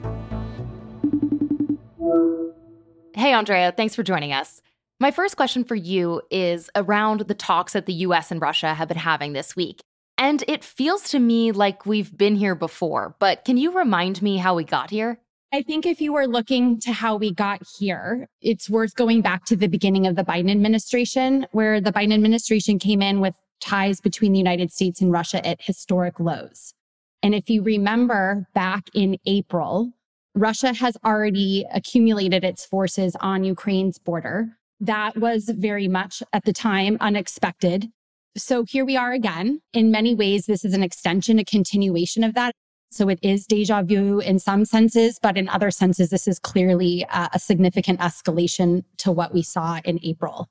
Hey, 3.14 3.34
Andrea, 3.34 3.74
thanks 3.76 3.94
for 3.94 4.04
joining 4.04 4.32
us. 4.32 4.62
My 4.98 5.12
first 5.12 5.36
question 5.36 5.66
for 5.66 5.76
you 5.76 6.22
is 6.32 6.70
around 6.74 7.22
the 7.22 7.34
talks 7.34 7.74
that 7.74 7.86
the 7.86 7.94
US 7.94 8.32
and 8.32 8.42
Russia 8.42 8.74
have 8.74 8.88
been 8.88 8.98
having 8.98 9.34
this 9.34 9.54
week. 9.54 9.82
And 10.18 10.42
it 10.48 10.64
feels 10.64 11.10
to 11.10 11.20
me 11.20 11.52
like 11.52 11.86
we've 11.86 12.18
been 12.18 12.38
here 12.38 12.56
before, 12.56 13.18
but 13.20 13.44
can 13.44 13.58
you 13.58 13.78
remind 13.78 14.22
me 14.22 14.38
how 14.38 14.56
we 14.56 14.64
got 14.64 14.90
here? 14.90 15.20
I 15.54 15.64
think 15.64 15.86
if 15.86 16.00
you 16.00 16.14
were 16.14 16.28
looking 16.28 16.80
to 16.82 16.94
how 16.94 17.18
we 17.18 17.34
got 17.34 17.62
here, 17.78 18.30
it's 18.42 18.70
worth 18.70 18.96
going 18.96 19.22
back 19.22 19.44
to 19.46 19.58
the 19.58 19.68
beginning 19.68 20.08
of 20.08 20.16
the 20.16 20.24
Biden 20.24 20.50
administration, 20.50 21.46
where 21.52 21.82
the 21.82 21.92
Biden 21.92 22.14
administration 22.14 22.80
came 22.80 23.02
in 23.02 23.20
with 23.20 23.36
ties 23.60 24.00
between 24.00 24.32
the 24.32 24.38
United 24.38 24.72
States 24.72 25.02
and 25.02 25.12
Russia 25.12 25.46
at 25.46 25.62
historic 25.62 26.22
lows. 26.22 26.74
And 27.22 27.36
if 27.36 27.50
you 27.50 27.64
remember 27.64 28.48
back 28.54 28.86
in 28.94 29.18
April, 29.26 29.92
Russia 30.36 30.74
has 30.74 30.98
already 31.04 31.66
accumulated 31.74 32.46
its 32.46 32.66
forces 32.66 33.18
on 33.20 33.44
Ukraine's 33.44 33.98
border. 33.98 34.58
That 34.80 35.18
was 35.18 35.50
very 35.50 35.88
much 35.88 36.22
at 36.34 36.44
the 36.44 36.54
time 36.54 36.98
unexpected. 37.00 37.90
So 38.38 38.66
here 38.66 38.84
we 38.84 38.98
are 38.98 39.14
again. 39.14 39.62
In 39.74 39.92
many 39.92 40.14
ways, 40.14 40.46
this 40.46 40.66
is 40.66 40.74
an 40.74 40.84
extension, 40.84 41.40
a 41.40 41.46
continuation 41.46 42.24
of 42.24 42.34
that. 42.34 42.54
So 42.92 43.10
it 43.10 43.20
is 43.22 43.46
deja 43.46 43.82
vu 43.82 44.20
in 44.20 44.40
some 44.40 44.66
senses, 44.66 45.20
but 45.22 45.38
in 45.38 45.50
other 45.50 45.72
senses, 45.72 46.10
this 46.10 46.28
is 46.28 46.40
clearly 46.40 47.06
uh, 47.10 47.30
a 47.34 47.40
significant 47.40 48.00
escalation 48.00 48.84
to 48.98 49.12
what 49.12 49.34
we 49.34 49.42
saw 49.42 49.80
in 49.86 50.00
April. 50.04 50.48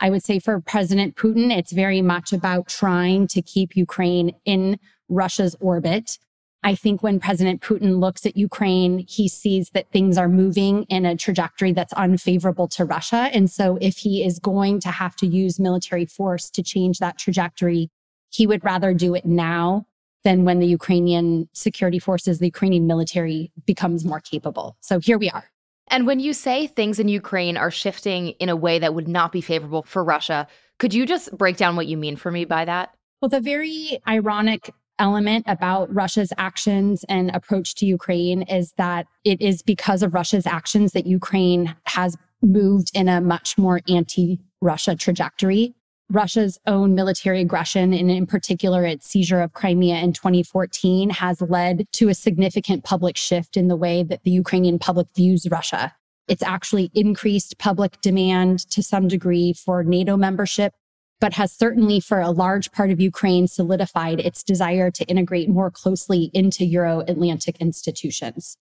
I 0.00 0.10
would 0.10 0.22
say 0.22 0.38
for 0.38 0.60
President 0.60 1.16
Putin, 1.16 1.56
it's 1.56 1.72
very 1.72 2.02
much 2.02 2.32
about 2.32 2.68
trying 2.68 3.26
to 3.28 3.42
keep 3.42 3.76
Ukraine 3.76 4.32
in 4.44 4.78
Russia's 5.08 5.56
orbit 5.60 6.18
I 6.62 6.74
think 6.74 7.02
when 7.02 7.20
President 7.20 7.62
Putin 7.62 8.00
looks 8.00 8.26
at 8.26 8.36
Ukraine, 8.36 9.06
he 9.08 9.28
sees 9.28 9.70
that 9.70 9.90
things 9.90 10.18
are 10.18 10.28
moving 10.28 10.82
in 10.84 11.06
a 11.06 11.16
trajectory 11.16 11.72
that's 11.72 11.92
unfavorable 11.92 12.66
to 12.68 12.84
Russia. 12.84 13.30
And 13.32 13.50
so 13.50 13.78
if 13.80 13.98
he 13.98 14.24
is 14.24 14.38
going 14.38 14.80
to 14.80 14.88
have 14.88 15.14
to 15.16 15.26
use 15.26 15.60
military 15.60 16.04
force 16.04 16.50
to 16.50 16.62
change 16.62 16.98
that 16.98 17.16
trajectory, 17.16 17.90
he 18.30 18.46
would 18.46 18.64
rather 18.64 18.92
do 18.92 19.14
it 19.14 19.24
now 19.24 19.86
than 20.24 20.44
when 20.44 20.58
the 20.58 20.66
Ukrainian 20.66 21.48
security 21.52 22.00
forces, 22.00 22.38
the 22.38 22.46
Ukrainian 22.46 22.86
military 22.86 23.52
becomes 23.64 24.04
more 24.04 24.20
capable. 24.20 24.76
So 24.80 24.98
here 24.98 25.16
we 25.16 25.30
are. 25.30 25.44
And 25.90 26.06
when 26.06 26.20
you 26.20 26.32
say 26.34 26.66
things 26.66 26.98
in 26.98 27.08
Ukraine 27.08 27.56
are 27.56 27.70
shifting 27.70 28.30
in 28.40 28.48
a 28.48 28.56
way 28.56 28.78
that 28.78 28.94
would 28.94 29.08
not 29.08 29.32
be 29.32 29.40
favorable 29.40 29.84
for 29.84 30.04
Russia, 30.04 30.46
could 30.78 30.92
you 30.92 31.06
just 31.06 31.36
break 31.38 31.56
down 31.56 31.76
what 31.76 31.86
you 31.86 31.96
mean 31.96 32.16
for 32.16 32.30
me 32.30 32.44
by 32.44 32.64
that? 32.64 32.94
Well, 33.20 33.28
the 33.28 33.40
very 33.40 34.00
ironic 34.06 34.70
element 34.98 35.44
about 35.46 35.92
Russia's 35.94 36.32
actions 36.38 37.04
and 37.08 37.30
approach 37.34 37.74
to 37.76 37.86
Ukraine 37.86 38.42
is 38.42 38.72
that 38.72 39.06
it 39.24 39.40
is 39.40 39.62
because 39.62 40.02
of 40.02 40.14
Russia's 40.14 40.46
actions 40.46 40.92
that 40.92 41.06
Ukraine 41.06 41.74
has 41.86 42.16
moved 42.42 42.90
in 42.94 43.08
a 43.08 43.20
much 43.20 43.58
more 43.58 43.80
anti 43.88 44.40
Russia 44.60 44.96
trajectory. 44.96 45.74
Russia's 46.10 46.58
own 46.66 46.94
military 46.94 47.40
aggression, 47.42 47.92
and 47.92 48.10
in 48.10 48.26
particular 48.26 48.86
its 48.86 49.06
seizure 49.06 49.42
of 49.42 49.52
Crimea 49.52 49.96
in 49.96 50.14
2014, 50.14 51.10
has 51.10 51.42
led 51.42 51.86
to 51.92 52.08
a 52.08 52.14
significant 52.14 52.82
public 52.82 53.16
shift 53.16 53.56
in 53.56 53.68
the 53.68 53.76
way 53.76 54.02
that 54.02 54.24
the 54.24 54.30
Ukrainian 54.30 54.78
public 54.78 55.08
views 55.14 55.46
Russia. 55.50 55.94
It's 56.26 56.42
actually 56.42 56.90
increased 56.94 57.58
public 57.58 58.00
demand 58.00 58.60
to 58.70 58.82
some 58.82 59.08
degree 59.08 59.52
for 59.52 59.84
NATO 59.84 60.16
membership 60.16 60.74
but 61.20 61.34
has 61.34 61.52
certainly 61.52 62.00
for 62.00 62.20
a 62.20 62.30
large 62.30 62.70
part 62.72 62.90
of 62.90 63.00
Ukraine 63.00 63.48
solidified 63.48 64.20
its 64.20 64.42
desire 64.42 64.90
to 64.90 65.04
integrate 65.06 65.48
more 65.48 65.70
closely 65.70 66.30
into 66.32 66.64
Euro 66.64 67.00
Atlantic 67.08 67.56
institutions. 67.60 68.56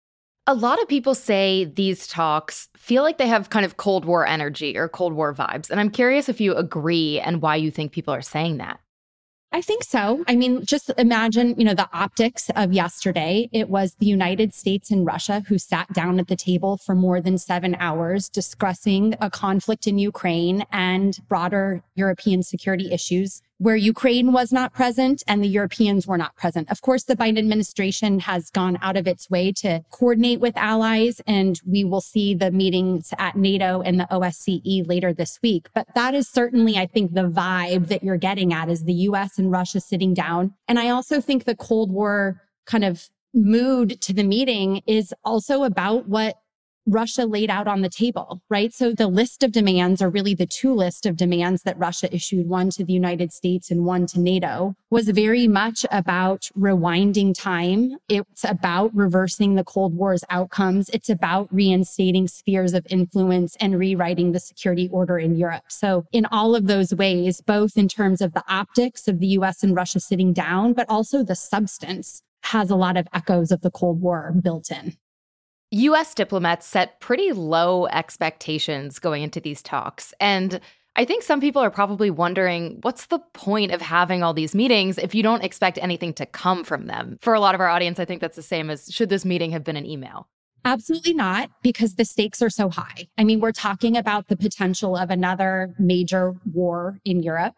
A 0.47 0.55
lot 0.55 0.83
of 0.83 0.89
people 0.89 1.15
say 1.15 1.65
these 1.65 2.07
talks 2.09 2.69
feel 2.77 3.05
like 3.05 3.17
they 3.19 3.29
have 3.29 3.51
kind 3.51 3.65
of 3.65 3.77
Cold 3.77 4.05
War 4.05 4.27
energy 4.27 4.77
or 4.77 4.89
Cold 4.89 5.13
War 5.13 5.33
vibes. 5.33 5.71
And 5.71 5.79
I'm 5.79 5.91
curious 5.91 6.29
if 6.29 6.41
you 6.41 6.55
agree 6.55 7.21
and 7.21 7.41
why 7.41 7.57
you 7.57 7.71
think 7.71 7.93
people 7.93 8.13
are 8.13 8.23
saying 8.23 8.57
that. 8.57 8.81
I 9.55 9.61
think 9.61 9.85
so. 9.85 10.25
I 10.27 10.35
mean, 10.35 10.65
just 10.65 10.91
imagine, 10.97 11.55
you 11.59 11.65
know, 11.65 11.75
the 11.75 11.89
optics 11.93 12.51
of 12.57 12.73
yesterday. 12.73 13.51
It 13.53 13.69
was 13.69 13.95
the 13.97 14.07
United 14.07 14.55
States 14.55 14.91
and 14.91 15.05
Russia 15.05 15.43
who 15.47 15.59
sat 15.59 15.93
down 15.93 16.19
at 16.19 16.29
the 16.29 16.37
table 16.37 16.79
for 16.79 16.95
more 16.95 17.21
than 17.21 17.37
seven 17.37 17.77
hours 17.79 18.31
discussing 18.31 19.15
a 19.21 19.29
conflict 19.29 19.87
in 19.87 19.99
Ukraine 19.99 20.65
and 20.73 21.19
broader 21.29 21.83
European 21.97 22.43
security 22.43 22.91
issues 22.93 23.43
where 23.63 23.77
Ukraine 23.77 24.33
was 24.33 24.53
not 24.53 24.73
present 24.73 25.23
and 25.29 25.41
the 25.41 25.49
Europeans 25.49 26.05
were 26.05 26.19
not 26.19 26.35
present. 26.35 26.69
Of 26.69 26.83
course, 26.83 27.05
the 27.05 27.15
Biden 27.15 27.39
administration 27.39 28.19
has 28.19 28.51
gone 28.51 28.77
out 28.83 28.97
of 28.97 29.07
its 29.07 29.31
way 29.31 29.53
to 29.53 29.85
coordinate 29.89 30.41
with 30.41 30.57
allies, 30.57 31.21
and 31.29 31.61
we 31.65 31.85
will 31.85 32.01
see 32.01 32.35
the 32.35 32.51
meetings 32.51 33.15
at 33.19 33.37
NATO 33.37 33.81
and 33.81 34.01
the 34.01 34.09
OSCE 34.11 34.89
later 34.89 35.13
this 35.13 35.39
week. 35.45 35.69
But 35.77 35.87
that 35.95 36.13
is 36.13 36.29
certainly, 36.29 36.77
I 36.77 36.87
think, 36.87 37.15
the 37.15 37.29
vibe 37.29 37.87
that 37.87 38.03
you're 38.03 38.17
getting 38.17 38.53
at 38.53 38.69
is 38.69 38.83
the 38.83 38.95
US 38.95 39.39
and 39.39 39.53
Russia 39.53 39.81
sitting 39.81 40.13
down. 40.13 40.55
And 40.67 40.81
I 40.81 40.89
also 40.89 41.21
think 41.21 41.45
the 41.45 41.55
Cold 41.55 41.93
War 41.93 42.43
kind 42.67 42.85
of 42.85 43.11
mood 43.33 44.01
to 44.03 44.13
the 44.13 44.25
meeting 44.25 44.83
is 44.87 45.15
also 45.25 45.63
about 45.63 46.09
what 46.09 46.37
Russia 46.87 47.25
laid 47.25 47.51
out 47.51 47.69
on 47.69 47.83
the 47.83 47.89
table, 47.89 48.43
right? 48.49 48.73
So 48.75 48.93
the 48.93 49.07
list 49.07 49.43
of 49.43 49.53
demands, 49.53 50.03
or 50.03 50.11
really 50.11 50.35
the 50.35 50.47
two 50.47 50.75
list 50.75 51.07
of 51.07 51.17
demands 51.17 51.63
that 51.63 51.79
Russia 51.79 52.13
issued, 52.15 52.49
one 52.49 52.71
to 52.71 52.85
the 52.85 52.93
United 52.93 53.33
States 53.33 53.71
and 53.71 53.85
one 53.85 54.07
to 54.09 54.21
NATO, 54.21 54.75
was 54.91 55.09
very 55.09 55.47
much 55.47 55.87
about 55.91 56.51
rewinding 56.59 57.35
time. 57.39 57.97
It's 58.09 58.45
about 58.45 58.95
reversing 58.95 59.55
the 59.55 59.65
Cold 59.65 59.95
War's 59.95 60.25
outcomes. 60.29 60.89
It's 60.91 61.09
about 61.09 61.49
reinstating 61.53 62.27
spheres 62.27 62.75
of 62.75 62.87
influence 62.91 63.57
and 63.61 63.79
rewriting 63.79 64.33
the 64.33 64.41
security 64.41 64.89
order 64.93 65.19
in 65.19 65.37
Europe. 65.37 65.65
So 65.69 66.07
in 66.13 66.27
all 66.27 66.57
of 66.57 66.67
those 66.67 66.95
ways, 66.95 67.41
both 67.41 67.77
in 67.77 67.89
terms 67.89 68.21
of 68.21 68.35
the 68.35 68.45
optics 68.49 69.07
of 69.07 69.21
the 69.21 69.29
US 69.29 69.63
and 69.63 69.77
Russia 69.77 70.01
sitting 70.01 70.33
down, 70.33 70.73
but 70.73 70.89
also 70.89 71.23
the 71.23 71.37
substance 71.37 72.23
has 72.47 72.71
a 72.71 72.77
lot 72.77 72.97
of 72.97 73.07
echoes 73.13 73.53
of 73.53 73.61
the 73.61 73.71
Cold 73.71 74.01
War 74.01 74.35
built 74.43 74.71
in. 74.71 74.97
US 75.73 76.15
diplomats 76.15 76.67
set 76.67 77.01
pretty 77.01 77.33
low 77.33 77.87
expectations 77.87 78.99
going 78.99 79.23
into 79.23 79.41
these 79.41 79.63
talks. 79.63 80.13
And 80.21 80.61
I 80.97 81.07
think 81.07 81.23
some 81.23 81.41
people 81.41 81.63
are 81.63 81.71
probably 81.71 82.11
wondering 82.11 82.79
what's 82.83 83.07
the 83.07 83.21
point 83.33 83.73
of 83.73 83.81
having 83.81 84.23
all 84.23 84.35
these 84.35 84.55
meetings 84.55 84.99
if 84.99 85.15
you 85.15 85.23
don't 85.23 85.43
expect 85.43 85.79
anything 85.81 86.13
to 86.15 86.27
come 86.27 86.63
from 86.63 86.87
them? 86.87 87.17
For 87.23 87.33
a 87.33 87.41
lot 87.41 87.55
of 87.55 87.63
our 87.63 87.69
audience, 87.69 87.99
I 87.99 88.05
think 88.05 88.21
that's 88.21 88.37
the 88.37 88.43
same 88.43 88.69
as 88.69 88.93
should 88.93 89.09
this 89.09 89.25
meeting 89.25 89.53
have 89.53 89.65
been 89.65 89.77
an 89.77 89.87
email? 89.87 90.29
Absolutely 90.65 91.15
not, 91.15 91.51
because 91.63 91.95
the 91.95 92.05
stakes 92.05 92.43
are 92.43 92.51
so 92.51 92.69
high. 92.69 93.09
I 93.19 93.25
mean, 93.25 93.41
we're 93.41 93.53
talking 93.53 93.97
about 93.97 94.29
the 94.29 94.37
potential 94.37 94.97
of 94.97 95.11
another 95.11 95.75
major 95.79 96.35
war 96.53 96.99
in 97.05 97.23
Europe. 97.23 97.55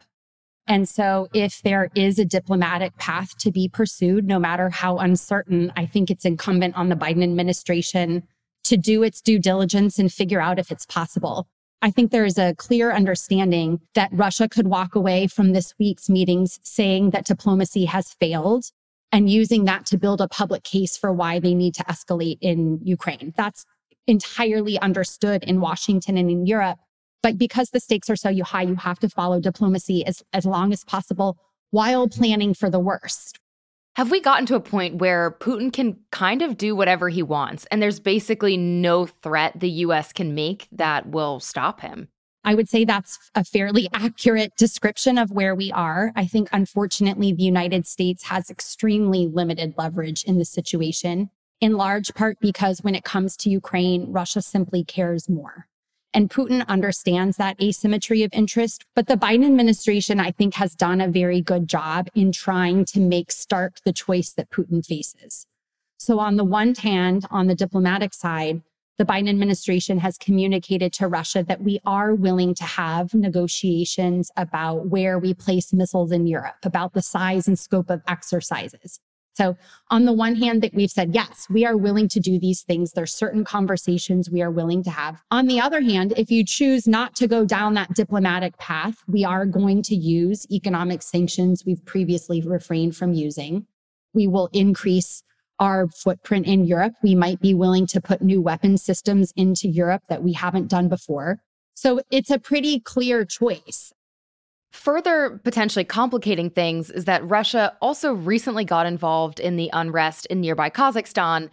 And 0.67 0.89
so 0.89 1.29
if 1.35 1.61
there 1.63 1.91
is 1.95 2.19
a 2.19 2.25
diplomatic 2.25 2.97
path 2.97 3.37
to 3.39 3.51
be 3.51 3.69
pursued, 3.69 4.27
no 4.27 4.39
matter 4.39 4.71
how 4.71 4.99
uncertain, 4.99 5.73
I 5.77 5.87
think 5.87 6.11
it's 6.11 6.25
incumbent 6.25 6.75
on 6.77 6.89
the 6.89 6.97
Biden 6.97 7.23
administration 7.23 8.23
to 8.65 8.77
do 8.77 9.03
its 9.03 9.21
due 9.21 9.39
diligence 9.39 9.99
and 9.99 10.11
figure 10.11 10.41
out 10.41 10.59
if 10.59 10.71
it's 10.71 10.87
possible. 10.87 11.47
I 11.83 11.91
think 11.91 12.11
there 12.11 12.25
is 12.25 12.39
a 12.39 12.55
clear 12.55 12.93
understanding 12.93 13.81
that 13.95 14.09
Russia 14.11 14.49
could 14.49 14.69
walk 14.69 14.95
away 14.95 15.27
from 15.27 15.53
this 15.53 15.75
week's 15.79 16.09
meetings 16.09 16.59
saying 16.63 17.11
that 17.11 17.27
diplomacy 17.27 17.85
has 17.85 18.15
failed 18.15 18.65
and 19.13 19.29
using 19.29 19.67
that 19.67 19.85
to 19.87 19.99
build 19.99 20.23
a 20.23 20.29
public 20.29 20.65
case 20.65 20.97
for 20.97 21.13
why 21.13 21.39
they 21.39 21.55
need 21.55 21.75
to 21.75 21.85
escalate 21.85 22.39
in 22.41 22.81
Ukraine. 22.83 23.35
That's 23.37 23.67
entirely 24.07 24.79
understood 24.79 25.45
in 25.45 25.61
Washington 25.61 26.17
and 26.17 26.31
in 26.31 26.47
Europe. 26.47 26.79
But 27.25 27.39
because 27.39 27.71
the 27.71 27.81
stakes 27.81 28.11
are 28.11 28.17
so 28.17 28.31
high, 28.45 28.65
you 28.65 28.75
have 28.75 28.99
to 28.99 29.09
follow 29.09 29.41
diplomacy 29.41 30.05
as, 30.05 30.23
as 30.35 30.45
long 30.45 30.75
as 30.75 30.85
possible 30.85 31.39
while 31.71 32.07
planning 32.07 32.53
for 32.53 32.69
the 32.69 32.79
worst. 32.79 33.41
Have 33.97 34.11
we 34.11 34.21
gotten 34.21 34.45
to 34.45 34.57
a 34.57 34.61
point 34.61 34.97
where 34.97 35.31
Putin 35.41 35.73
can 35.73 35.97
kind 36.13 36.43
of 36.43 36.59
do 36.59 36.77
whatever 36.77 37.09
he 37.09 37.23
wants 37.23 37.65
and 37.71 37.81
there's 37.81 37.99
basically 37.99 38.59
no 38.59 39.07
threat 39.07 39.59
the 39.59 39.71
US 39.71 40.13
can 40.13 40.35
make 40.35 40.69
that 40.71 41.09
will 41.09 41.41
stop 41.41 41.81
him? 41.81 42.09
I 42.45 42.55
would 42.55 42.69
say 42.69 42.85
that's 42.85 43.19
a 43.35 43.43
fairly 43.43 43.89
accurate 43.95 44.55
description 44.59 45.17
of 45.17 45.33
where 45.33 45.55
we 45.55 45.73
are. 45.73 46.13
I 46.15 46.27
think, 46.27 46.51
unfortunately, 46.53 47.33
the 47.33 47.45
United 47.45 47.87
States 47.87 48.25
has 48.25 48.51
extremely 48.51 49.29
limited 49.29 49.73
leverage 49.79 50.25
in 50.25 50.37
this 50.37 50.51
situation, 50.51 51.31
in 51.59 51.79
large 51.79 52.13
part 52.13 52.37
because 52.39 52.81
when 52.81 52.95
it 52.95 53.03
comes 53.03 53.35
to 53.39 53.49
Ukraine, 53.49 54.13
Russia 54.13 54.43
simply 54.43 54.85
cares 54.85 55.27
more. 55.27 55.69
And 56.15 56.31
Putin 56.31 56.65
understands 56.69 57.37
that 57.39 57.61
asymmetry 57.61 58.23
of 58.23 58.31
interest. 58.33 58.87
But 58.95 59.09
the 59.09 59.17
Biden 59.17 59.45
administration, 59.45 60.21
I 60.21 60.31
think, 60.31 60.55
has 60.55 60.77
done 60.77 61.01
a 61.01 61.09
very 61.09 61.41
good 61.41 61.69
job 61.69 62.09
in 62.15 62.31
trying 62.31 62.85
to 62.87 63.01
make 63.01 63.33
stark 63.33 63.79
the 63.85 63.93
choice 63.93 64.31
that 64.31 64.49
Putin 64.49 64.87
faces. 64.87 65.49
So, 65.99 66.21
on 66.21 66.37
the 66.37 66.45
one 66.45 66.77
hand, 66.77 67.27
on 67.31 67.49
the 67.49 67.55
diplomatic 67.57 68.15
side, 68.15 68.63
the 68.97 69.05
Biden 69.05 69.29
administration 69.29 69.99
has 69.99 70.17
communicated 70.17 70.93
to 70.95 71.09
Russia 71.09 71.43
that 71.43 71.63
we 71.63 71.81
are 71.85 72.15
willing 72.15 72.55
to 72.55 72.65
have 72.65 73.13
negotiations 73.13 74.31
about 74.37 74.87
where 74.87 75.19
we 75.19 75.35
place 75.35 75.73
missiles 75.73 76.13
in 76.13 76.29
Europe, 76.29 76.59
about 76.63 76.93
the 76.93 77.03
size 77.03 77.49
and 77.49 77.59
scope 77.59 77.91
of 77.91 78.03
exercises. 78.07 79.01
So 79.35 79.57
on 79.91 80.05
the 80.05 80.13
one 80.13 80.37
hand 80.37 80.63
that 80.63 80.75
we've 80.75 80.91
said, 80.91 81.15
yes, 81.15 81.47
we 81.51 81.67
are 81.67 81.77
willing 81.77 82.09
to 82.09 82.21
do 82.21 82.39
these 82.39 82.63
things. 82.63 82.93
There's 82.93 83.13
certain 83.13 83.45
conversations 83.45 84.31
we 84.31 84.43
are 84.43 84.51
willing 84.51 84.83
to 84.85 84.91
have. 84.91 85.23
On 85.31 85.47
the 85.47 85.61
other 85.61 85.81
hand, 85.81 86.15
if 86.17 86.31
you 86.31 86.45
choose 86.45 86.87
not 86.87 87.17
to 87.17 87.27
go 87.27 87.45
down 87.45 87.75
that 87.75 87.95
diplomatic 87.95 88.57
path, 88.59 89.03
we 89.09 89.25
are 89.25 89.45
going 89.45 89.83
to 89.83 89.97
use 89.97 90.47
economic 90.53 91.03
sanctions 91.03 91.65
we've 91.67 91.85
previously 91.85 92.43
refrained 92.43 92.97
from 92.97 93.13
using. 93.13 93.67
We 94.13 94.29
will 94.29 94.49
increase 94.53 95.25
our 95.59 95.89
footprint 95.89 96.47
in 96.47 96.65
Europe. 96.65 96.95
We 97.03 97.15
might 97.15 97.41
be 97.41 97.55
willing 97.55 97.87
to 97.89 98.01
put 98.01 98.23
new 98.23 98.41
weapon 98.41 98.79
systems 98.79 99.33
into 99.37 99.69
Europe 99.69 100.03
that 100.09 100.23
we 100.23 100.33
haven't 100.33 100.69
done 100.69 100.89
before. 100.89 101.41
So 101.75 102.01
it's 102.11 102.31
a 102.31 102.39
pretty 102.39 102.79
clear 102.81 103.25
choice. 103.25 103.93
Further 104.75 105.41
potentially 105.45 105.85
complicating 105.85 106.51
things 106.51 106.91
is 106.91 107.05
that 107.05 107.27
Russia 107.29 107.77
also 107.81 108.13
recently 108.13 108.65
got 108.65 108.87
involved 108.87 109.39
in 109.39 109.55
the 109.55 109.71
unrest 109.73 110.27
in 110.27 110.41
nearby 110.41 110.69
Kazakhstan. 110.69 111.49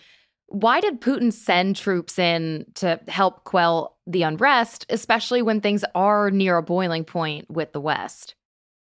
Why 0.47 0.81
did 0.81 1.01
Putin 1.01 1.31
send 1.31 1.75
troops 1.75 2.17
in 2.17 2.65
to 2.75 2.99
help 3.07 3.43
quell 3.43 3.95
the 4.07 4.23
unrest, 4.23 4.87
especially 4.89 5.43
when 5.43 5.61
things 5.61 5.85
are 5.93 6.31
near 6.31 6.57
a 6.57 6.63
boiling 6.63 7.05
point 7.05 7.47
with 7.47 7.73
the 7.73 7.79
West? 7.79 8.33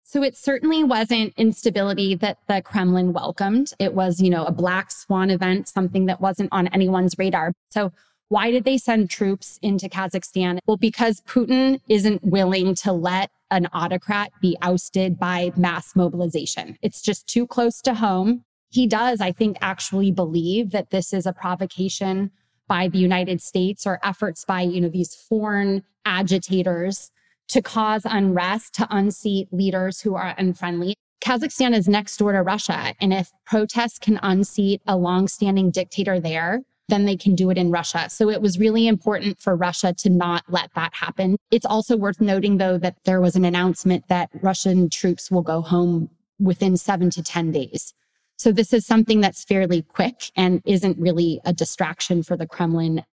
So 0.04 0.23
it 0.23 0.38
certainly 0.38 0.85
wasn't 0.85 1.35
instability 1.37 2.14
that 2.14 2.38
the 2.49 2.62
Kremlin 2.62 3.12
welcomed. 3.12 3.75
It 3.78 3.92
was, 3.92 4.23
you 4.23 4.30
know, 4.30 4.47
a 4.47 4.52
black 4.52 4.90
swan 4.90 5.28
event, 5.28 5.68
something 5.68 6.06
that 6.06 6.23
wasn't 6.23 6.49
on 6.50 6.66
anyone's 6.68 7.14
radar. 7.18 7.52
So 7.68 7.92
why 8.30 8.52
did 8.52 8.62
they 8.62 8.78
send 8.78 9.10
troops 9.10 9.58
into 9.60 9.88
Kazakhstan? 9.88 10.60
Well, 10.64 10.76
because 10.76 11.20
Putin 11.22 11.80
isn't 11.88 12.22
willing 12.22 12.76
to 12.76 12.92
let 12.92 13.28
an 13.50 13.66
autocrat 13.72 14.30
be 14.40 14.56
ousted 14.62 15.18
by 15.18 15.52
mass 15.56 15.96
mobilization. 15.96 16.78
It's 16.80 17.02
just 17.02 17.26
too 17.26 17.44
close 17.44 17.82
to 17.82 17.94
home. 17.94 18.44
He 18.70 18.87
does, 18.87 19.20
I 19.20 19.32
think, 19.32 19.58
actually 19.60 20.12
believe 20.12 20.70
that 20.70 20.90
this 20.90 21.12
is 21.12 21.26
a 21.26 21.32
provocation 21.32 22.30
by 22.68 22.87
the 22.87 22.99
United 22.99 23.42
States 23.42 23.84
or 23.84 23.99
efforts 24.04 24.44
by, 24.44 24.60
you 24.60 24.80
know, 24.80 24.88
these 24.88 25.12
foreign 25.12 25.82
agitators 26.04 27.10
to 27.49 27.60
cause 27.60 28.02
unrest, 28.04 28.75
to 28.75 28.87
unseat 28.90 29.52
leaders 29.52 30.02
who 30.02 30.14
are 30.14 30.37
unfriendly. 30.38 30.94
Kazakhstan 31.20 31.76
is 31.76 31.88
next 31.88 32.16
door 32.18 32.30
to 32.30 32.42
Russia. 32.42 32.94
And 33.00 33.12
if 33.12 33.32
protests 33.44 33.99
can 33.99 34.20
unseat 34.22 34.82
a 34.87 34.96
longstanding 34.96 35.72
dictator 35.72 36.20
there, 36.20 36.62
then 36.90 37.04
they 37.04 37.16
can 37.16 37.35
do 37.35 37.50
it 37.50 37.59
in 37.59 37.70
Russia. 37.70 38.09
So 38.11 38.28
it 38.28 38.42
was 38.42 38.59
really 38.59 38.87
important 38.87 39.40
for 39.40 39.56
Russia 39.56 39.92
to 39.94 40.11
not 40.11 40.44
let 40.49 40.70
that 40.75 40.94
happen. 40.94 41.37
It's 41.50 41.66
also 41.66 41.97
worth 41.97 42.20
noting, 42.20 42.59
though, 42.59 42.78
that 42.78 42.97
there 43.04 43.20
was 43.20 43.37
an 43.37 43.44
announcement 43.44 44.09
that 44.09 44.30
Russian 44.42 44.90
troops 44.90 45.30
will 45.30 45.42
go 45.42 45.61
home 45.61 46.11
within 46.38 46.76
seven 46.76 47.11
to 47.11 47.23
10 47.23 47.52
days. 47.52 47.94
So 48.37 48.52
this 48.52 48.73
is 48.73 48.87
something 48.87 49.20
that's 49.20 49.44
fairly 49.44 49.82
quick 49.82 50.30
and 50.35 50.62
isn't 50.64 50.99
really 50.99 51.40
a 51.44 51.52
distraction 51.52 52.23
for 52.23 52.37
the 52.37 52.47
Kremlin. 52.47 53.04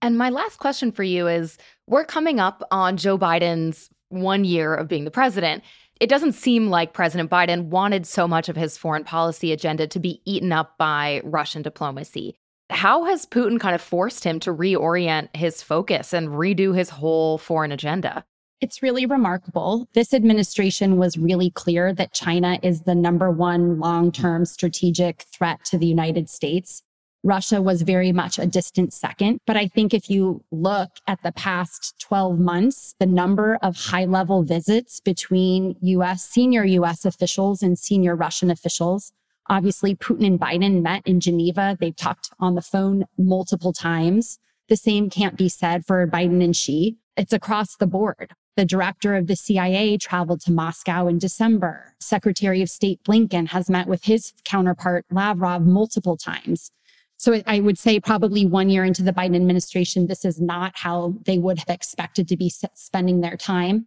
And 0.00 0.16
my 0.16 0.30
last 0.30 0.58
question 0.58 0.92
for 0.92 1.02
you 1.02 1.26
is 1.26 1.58
we're 1.86 2.04
coming 2.04 2.38
up 2.38 2.62
on 2.70 2.96
Joe 2.96 3.18
Biden's 3.18 3.88
one 4.08 4.44
year 4.44 4.74
of 4.74 4.88
being 4.88 5.04
the 5.04 5.10
president. 5.10 5.64
It 6.00 6.08
doesn't 6.08 6.32
seem 6.32 6.68
like 6.68 6.92
President 6.92 7.30
Biden 7.30 7.66
wanted 7.66 8.06
so 8.06 8.28
much 8.28 8.48
of 8.48 8.56
his 8.56 8.76
foreign 8.76 9.04
policy 9.04 9.52
agenda 9.52 9.86
to 9.86 9.98
be 9.98 10.20
eaten 10.24 10.52
up 10.52 10.76
by 10.78 11.22
Russian 11.24 11.62
diplomacy. 11.62 12.36
How 12.72 13.04
has 13.04 13.26
Putin 13.26 13.60
kind 13.60 13.74
of 13.74 13.82
forced 13.82 14.24
him 14.24 14.40
to 14.40 14.50
reorient 14.50 15.36
his 15.36 15.62
focus 15.62 16.14
and 16.14 16.28
redo 16.30 16.74
his 16.74 16.88
whole 16.88 17.36
foreign 17.36 17.70
agenda? 17.70 18.24
It's 18.62 18.82
really 18.82 19.04
remarkable. 19.04 19.88
This 19.92 20.14
administration 20.14 20.96
was 20.96 21.18
really 21.18 21.50
clear 21.50 21.92
that 21.92 22.14
China 22.14 22.58
is 22.62 22.82
the 22.82 22.94
number 22.94 23.30
one 23.30 23.78
long 23.78 24.10
term 24.10 24.46
strategic 24.46 25.26
threat 25.30 25.62
to 25.66 25.76
the 25.76 25.86
United 25.86 26.30
States. 26.30 26.82
Russia 27.22 27.60
was 27.60 27.82
very 27.82 28.10
much 28.10 28.38
a 28.38 28.46
distant 28.46 28.94
second. 28.94 29.38
But 29.46 29.56
I 29.58 29.68
think 29.68 29.92
if 29.92 30.08
you 30.08 30.42
look 30.50 30.90
at 31.06 31.22
the 31.22 31.32
past 31.32 31.94
12 32.00 32.38
months, 32.38 32.94
the 32.98 33.06
number 33.06 33.58
of 33.62 33.76
high 33.76 34.06
level 34.06 34.42
visits 34.42 34.98
between 34.98 35.76
US, 35.82 36.24
senior 36.24 36.64
US 36.64 37.04
officials 37.04 37.62
and 37.62 37.78
senior 37.78 38.16
Russian 38.16 38.50
officials. 38.50 39.12
Obviously, 39.48 39.94
Putin 39.94 40.26
and 40.26 40.40
Biden 40.40 40.82
met 40.82 41.06
in 41.06 41.20
Geneva. 41.20 41.76
They've 41.80 41.96
talked 41.96 42.30
on 42.38 42.54
the 42.54 42.62
phone 42.62 43.04
multiple 43.18 43.72
times. 43.72 44.38
The 44.68 44.76
same 44.76 45.10
can't 45.10 45.36
be 45.36 45.48
said 45.48 45.84
for 45.84 46.06
Biden 46.06 46.42
and 46.42 46.56
Xi. 46.56 46.96
It's 47.16 47.32
across 47.32 47.76
the 47.76 47.86
board. 47.86 48.32
The 48.56 48.64
director 48.64 49.16
of 49.16 49.26
the 49.26 49.36
CIA 49.36 49.96
traveled 49.96 50.42
to 50.42 50.52
Moscow 50.52 51.06
in 51.06 51.18
December. 51.18 51.94
Secretary 52.00 52.60
of 52.62 52.68
State 52.68 53.02
Blinken 53.02 53.48
has 53.48 53.70
met 53.70 53.88
with 53.88 54.04
his 54.04 54.32
counterpart 54.44 55.06
Lavrov 55.10 55.62
multiple 55.62 56.16
times. 56.16 56.70
So 57.16 57.40
I 57.46 57.60
would 57.60 57.78
say 57.78 58.00
probably 58.00 58.44
one 58.44 58.68
year 58.68 58.84
into 58.84 59.02
the 59.02 59.12
Biden 59.12 59.36
administration, 59.36 60.06
this 60.06 60.24
is 60.24 60.40
not 60.40 60.72
how 60.74 61.14
they 61.24 61.38
would 61.38 61.58
have 61.60 61.70
expected 61.70 62.28
to 62.28 62.36
be 62.36 62.50
spending 62.74 63.20
their 63.20 63.36
time. 63.36 63.86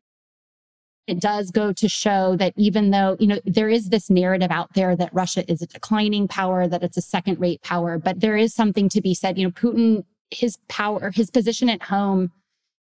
It 1.07 1.19
does 1.19 1.51
go 1.51 1.71
to 1.73 1.87
show 1.87 2.35
that 2.37 2.53
even 2.55 2.91
though, 2.91 3.15
you 3.19 3.27
know, 3.27 3.39
there 3.45 3.69
is 3.69 3.89
this 3.89 4.09
narrative 4.09 4.51
out 4.51 4.73
there 4.73 4.95
that 4.95 5.13
Russia 5.13 5.49
is 5.49 5.61
a 5.61 5.67
declining 5.67 6.27
power, 6.27 6.67
that 6.67 6.83
it's 6.83 6.97
a 6.97 7.01
second 7.01 7.39
rate 7.39 7.61
power, 7.61 7.97
but 7.97 8.19
there 8.19 8.35
is 8.35 8.53
something 8.53 8.89
to 8.89 9.01
be 9.01 9.13
said. 9.13 9.37
You 9.37 9.45
know, 9.45 9.51
Putin, 9.51 10.03
his 10.31 10.57
power, 10.67 11.11
his 11.11 11.29
position 11.29 11.69
at 11.69 11.83
home 11.83 12.31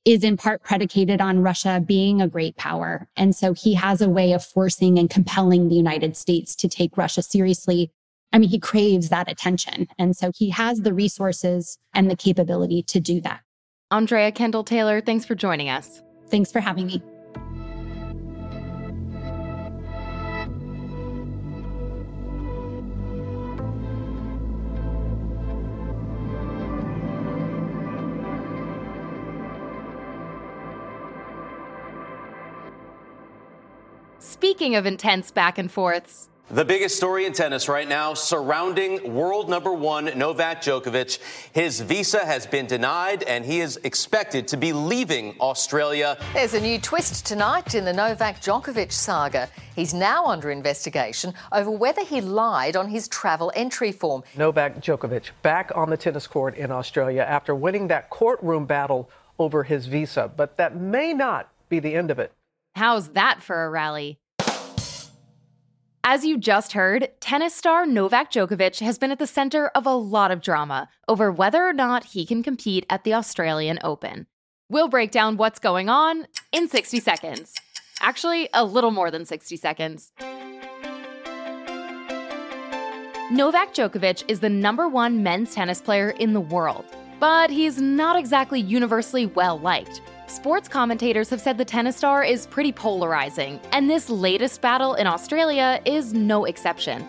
is 0.05 0.23
in 0.23 0.37
part 0.37 0.63
predicated 0.63 1.21
on 1.21 1.41
Russia 1.41 1.83
being 1.85 2.21
a 2.21 2.27
great 2.27 2.55
power. 2.55 3.07
And 3.15 3.35
so 3.35 3.53
he 3.53 3.73
has 3.73 4.01
a 4.01 4.09
way 4.09 4.33
of 4.33 4.43
forcing 4.43 4.99
and 4.99 5.09
compelling 5.09 5.69
the 5.69 5.75
United 5.75 6.17
States 6.17 6.55
to 6.57 6.67
take 6.67 6.97
Russia 6.97 7.21
seriously 7.21 7.91
I 8.33 8.39
mean, 8.39 8.49
he 8.49 8.59
craves 8.59 9.09
that 9.09 9.31
attention. 9.31 9.87
And 9.99 10.17
so 10.17 10.31
he 10.35 10.49
has 10.49 10.79
the 10.79 10.93
resources 10.93 11.77
and 11.93 12.09
the 12.09 12.15
capability 12.15 12.81
to 12.83 12.99
do 12.99 13.21
that. 13.21 13.41
Andrea 13.91 14.31
Kendall 14.31 14.63
Taylor, 14.63 15.01
thanks 15.01 15.23
for 15.23 15.35
joining 15.35 15.69
us. 15.69 16.01
Thanks 16.29 16.51
for 16.51 16.59
having 16.59 16.87
me. 16.87 17.03
Speaking 34.43 34.75
of 34.75 34.85
intense 34.85 35.31
back 35.31 35.57
and 35.57 35.71
forths, 35.71 36.27
the 36.51 36.65
biggest 36.65 36.97
story 36.97 37.25
in 37.25 37.31
tennis 37.31 37.69
right 37.69 37.87
now 37.87 38.13
surrounding 38.13 39.13
world 39.15 39.49
number 39.49 39.71
one 39.71 40.11
Novak 40.17 40.61
Djokovic. 40.61 41.17
His 41.53 41.79
visa 41.79 42.19
has 42.25 42.45
been 42.45 42.65
denied 42.65 43.23
and 43.23 43.45
he 43.45 43.61
is 43.61 43.77
expected 43.85 44.45
to 44.49 44.57
be 44.57 44.73
leaving 44.73 45.37
Australia. 45.39 46.17
There's 46.33 46.55
a 46.55 46.59
new 46.59 46.77
twist 46.77 47.25
tonight 47.25 47.73
in 47.73 47.85
the 47.85 47.93
Novak 47.93 48.41
Djokovic 48.41 48.91
saga. 48.91 49.47
He's 49.77 49.93
now 49.93 50.25
under 50.25 50.51
investigation 50.51 51.33
over 51.53 51.71
whether 51.71 52.03
he 52.03 52.19
lied 52.19 52.75
on 52.75 52.89
his 52.89 53.07
travel 53.07 53.49
entry 53.55 53.93
form. 53.93 54.23
Novak 54.35 54.81
Djokovic 54.81 55.29
back 55.41 55.71
on 55.73 55.89
the 55.89 55.95
tennis 55.95 56.27
court 56.27 56.57
in 56.57 56.69
Australia 56.69 57.21
after 57.21 57.55
winning 57.55 57.87
that 57.87 58.09
courtroom 58.09 58.65
battle 58.65 59.09
over 59.39 59.63
his 59.63 59.85
visa. 59.85 60.29
But 60.35 60.57
that 60.57 60.75
may 60.75 61.13
not 61.13 61.49
be 61.69 61.79
the 61.79 61.95
end 61.95 62.11
of 62.11 62.19
it. 62.19 62.33
How's 62.75 63.07
that 63.11 63.41
for 63.41 63.63
a 63.63 63.69
rally? 63.69 64.19
As 66.05 66.25
you 66.25 66.37
just 66.37 66.73
heard, 66.73 67.07
tennis 67.21 67.55
star 67.55 67.85
Novak 67.85 68.29
Djokovic 68.29 68.81
has 68.81 68.97
been 68.97 69.11
at 69.11 69.19
the 69.19 69.25
center 69.25 69.67
of 69.69 69.85
a 69.85 69.95
lot 69.95 70.31
of 70.31 70.41
drama 70.41 70.89
over 71.07 71.31
whether 71.31 71.65
or 71.65 71.71
not 71.71 72.03
he 72.03 72.25
can 72.25 72.43
compete 72.43 72.85
at 72.89 73.05
the 73.05 73.13
Australian 73.13 73.79
Open. 73.85 74.27
We'll 74.67 74.89
break 74.89 75.11
down 75.11 75.37
what's 75.37 75.59
going 75.59 75.87
on 75.87 76.27
in 76.51 76.67
60 76.67 76.99
seconds. 76.99 77.53
Actually, 78.01 78.49
a 78.53 78.65
little 78.65 78.91
more 78.91 79.11
than 79.11 79.25
60 79.25 79.55
seconds. 79.55 80.11
Novak 83.31 83.73
Djokovic 83.73 84.25
is 84.27 84.41
the 84.41 84.49
number 84.49 84.89
one 84.89 85.23
men's 85.23 85.55
tennis 85.55 85.79
player 85.79 86.09
in 86.09 86.33
the 86.33 86.41
world, 86.41 86.83
but 87.21 87.49
he's 87.49 87.79
not 87.79 88.19
exactly 88.19 88.59
universally 88.59 89.27
well 89.27 89.57
liked. 89.57 90.01
Sports 90.27 90.69
commentators 90.69 91.29
have 91.29 91.41
said 91.41 91.57
the 91.57 91.65
tennis 91.65 91.97
star 91.97 92.23
is 92.23 92.47
pretty 92.47 92.71
polarizing, 92.71 93.59
and 93.71 93.89
this 93.89 94.09
latest 94.09 94.61
battle 94.61 94.93
in 94.95 95.05
Australia 95.05 95.81
is 95.85 96.13
no 96.13 96.45
exception. 96.45 97.05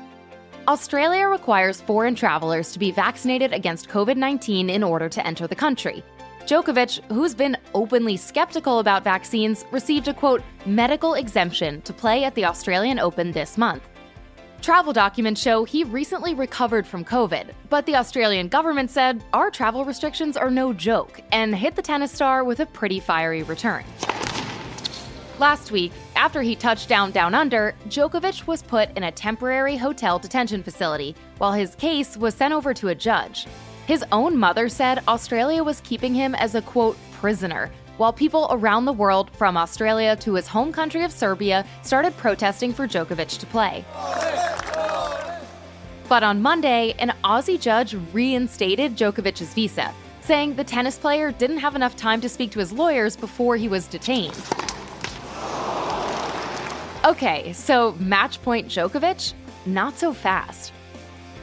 Australia 0.67 1.29
requires 1.29 1.81
foreign 1.81 2.15
travelers 2.15 2.73
to 2.73 2.79
be 2.79 2.91
vaccinated 2.91 3.53
against 3.53 3.89
COVID 3.89 4.17
19 4.17 4.69
in 4.69 4.83
order 4.83 5.09
to 5.09 5.25
enter 5.27 5.47
the 5.47 5.55
country. 5.55 6.03
Djokovic, 6.41 7.01
who's 7.11 7.35
been 7.35 7.57
openly 7.73 8.17
skeptical 8.17 8.81
about 8.81 9.05
vaccines, 9.05 9.65
received 9.71 10.09
a 10.09 10.15
quote, 10.15 10.43
medical 10.67 11.15
exemption 11.15 11.81
to 11.83 11.93
play 11.93 12.25
at 12.25 12.35
the 12.35 12.45
Australian 12.45 12.99
Open 12.99 13.31
this 13.33 13.57
month. 13.57 13.89
Travel 14.65 14.95
documents 14.95 15.43
show 15.43 15.65
he 15.65 15.85
recently 15.85 16.33
recovered 16.33 16.87
from 16.87 17.05
COVID, 17.05 17.51
but 17.69 17.85
the 17.85 17.97
Australian 17.97 18.49
government 18.49 18.91
said 18.91 19.23
our 19.35 19.51
travel 19.51 19.85
restrictions 19.85 20.39
are 20.39 20.49
no 20.51 20.73
joke 20.73 21.21
and 21.33 21.55
hit 21.55 21.77
the 21.77 21.83
tennis 21.83 22.11
star 22.11 22.45
with 22.45 22.61
a 22.61 22.65
pretty 22.65 22.99
fiery 22.99 23.43
return. 23.43 23.85
Last 25.39 25.71
week, 25.71 25.93
after 26.17 26.41
he 26.41 26.57
touched 26.57 26.89
down 26.89 27.11
down 27.11 27.35
under, 27.35 27.75
Djokovic 27.91 28.47
was 28.47 28.63
put 28.63 28.89
in 28.97 29.03
a 29.03 29.13
temporary 29.13 29.77
hotel 29.77 30.19
detention 30.19 30.63
facility 30.63 31.15
while 31.37 31.53
his 31.53 31.75
case 31.75 32.17
was 32.17 32.35
sent 32.35 32.55
over 32.55 32.73
to 32.73 32.89
a 32.89 32.95
judge. 32.95 33.47
His 33.87 34.03
own 34.13 34.35
mother 34.35 34.71
said 34.71 35.05
Australia 35.07 35.63
was 35.63 35.83
keeping 35.83 36.15
him 36.15 36.35
as 36.35 36.55
a 36.55 36.63
quote 36.63 36.97
prisoner 37.13 37.71
while 37.97 38.13
people 38.13 38.49
around 38.51 38.85
the 38.85 38.93
world, 38.93 39.31
from 39.37 39.57
Australia 39.57 40.17
to 40.17 40.35
his 40.35 40.49
home 40.49 40.73
country 40.73 41.05
of 41.05 41.13
Serbia, 41.13 41.65
started 41.83 42.17
protesting 42.17 42.73
for 42.73 42.87
Djokovic 42.87 43.39
to 43.39 43.47
play. 43.47 43.85
But 46.09 46.23
on 46.23 46.43
Monday, 46.43 46.95
an 46.99 47.13
Aussie 47.25 47.61
judge 47.61 47.97
reinstated 48.13 48.97
Djokovic's 48.97 49.55
visa, 49.55 49.93
saying 50.21 50.55
the 50.55 50.65
tennis 50.65 50.99
player 50.99 51.33
didn't 51.33 51.59
have 51.59 51.77
enough 51.77 51.97
time 51.97 52.21
to 52.21 52.29
speak 52.29 52.51
to 52.53 52.59
his 52.59 52.73
lawyers 52.73 53.17
before 53.17 53.57
he 53.57 53.69
was 53.69 53.87
detained. 53.87 54.39
Okay, 57.05 57.53
so 57.53 57.93
match 57.99 58.41
point 58.43 58.69
Djokovic? 58.69 59.35
Not 59.67 59.99
so 59.99 60.13
fast. 60.13 60.73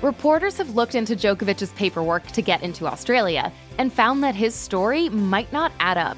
Reporters 0.01 0.57
have 0.57 0.73
looked 0.73 0.95
into 0.95 1.15
Djokovic's 1.15 1.71
paperwork 1.73 2.25
to 2.31 2.41
get 2.41 2.63
into 2.63 2.87
Australia 2.87 3.51
and 3.77 3.93
found 3.93 4.23
that 4.23 4.33
his 4.33 4.55
story 4.55 5.09
might 5.09 5.53
not 5.53 5.71
add 5.79 5.97
up. 5.99 6.17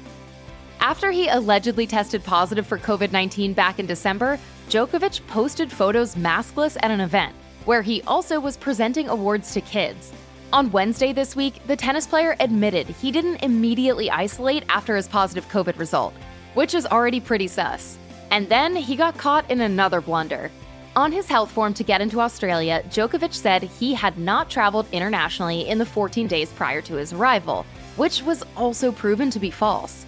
After 0.80 1.10
he 1.10 1.28
allegedly 1.28 1.86
tested 1.86 2.22
positive 2.24 2.66
for 2.66 2.78
COVID 2.78 3.12
19 3.12 3.52
back 3.52 3.78
in 3.78 3.86
December, 3.86 4.38
Djokovic 4.68 5.26
posted 5.26 5.70
photos 5.70 6.14
maskless 6.14 6.76
at 6.82 6.90
an 6.90 7.00
event 7.00 7.34
where 7.64 7.82
he 7.82 8.02
also 8.02 8.38
was 8.38 8.56
presenting 8.56 9.08
awards 9.08 9.52
to 9.54 9.60
kids. 9.60 10.12
On 10.52 10.70
Wednesday 10.70 11.12
this 11.12 11.34
week, 11.34 11.66
the 11.66 11.76
tennis 11.76 12.06
player 12.06 12.36
admitted 12.40 12.86
he 12.86 13.10
didn't 13.10 13.42
immediately 13.42 14.10
isolate 14.10 14.64
after 14.68 14.94
his 14.96 15.08
positive 15.08 15.48
COVID 15.48 15.78
result, 15.78 16.14
which 16.54 16.74
is 16.74 16.86
already 16.86 17.20
pretty 17.20 17.48
sus. 17.48 17.98
And 18.30 18.48
then 18.48 18.76
he 18.76 18.96
got 18.96 19.18
caught 19.18 19.50
in 19.50 19.62
another 19.62 20.00
blunder. 20.00 20.50
On 20.96 21.10
his 21.10 21.26
health 21.26 21.50
form 21.50 21.74
to 21.74 21.82
get 21.82 22.00
into 22.00 22.20
Australia, 22.20 22.84
Djokovic 22.88 23.34
said 23.34 23.64
he 23.64 23.94
had 23.94 24.16
not 24.16 24.48
traveled 24.48 24.86
internationally 24.92 25.68
in 25.68 25.78
the 25.78 25.86
14 25.86 26.28
days 26.28 26.52
prior 26.52 26.80
to 26.82 26.94
his 26.94 27.12
arrival, 27.12 27.66
which 27.96 28.22
was 28.22 28.44
also 28.56 28.92
proven 28.92 29.30
to 29.30 29.40
be 29.40 29.50
false. 29.50 30.06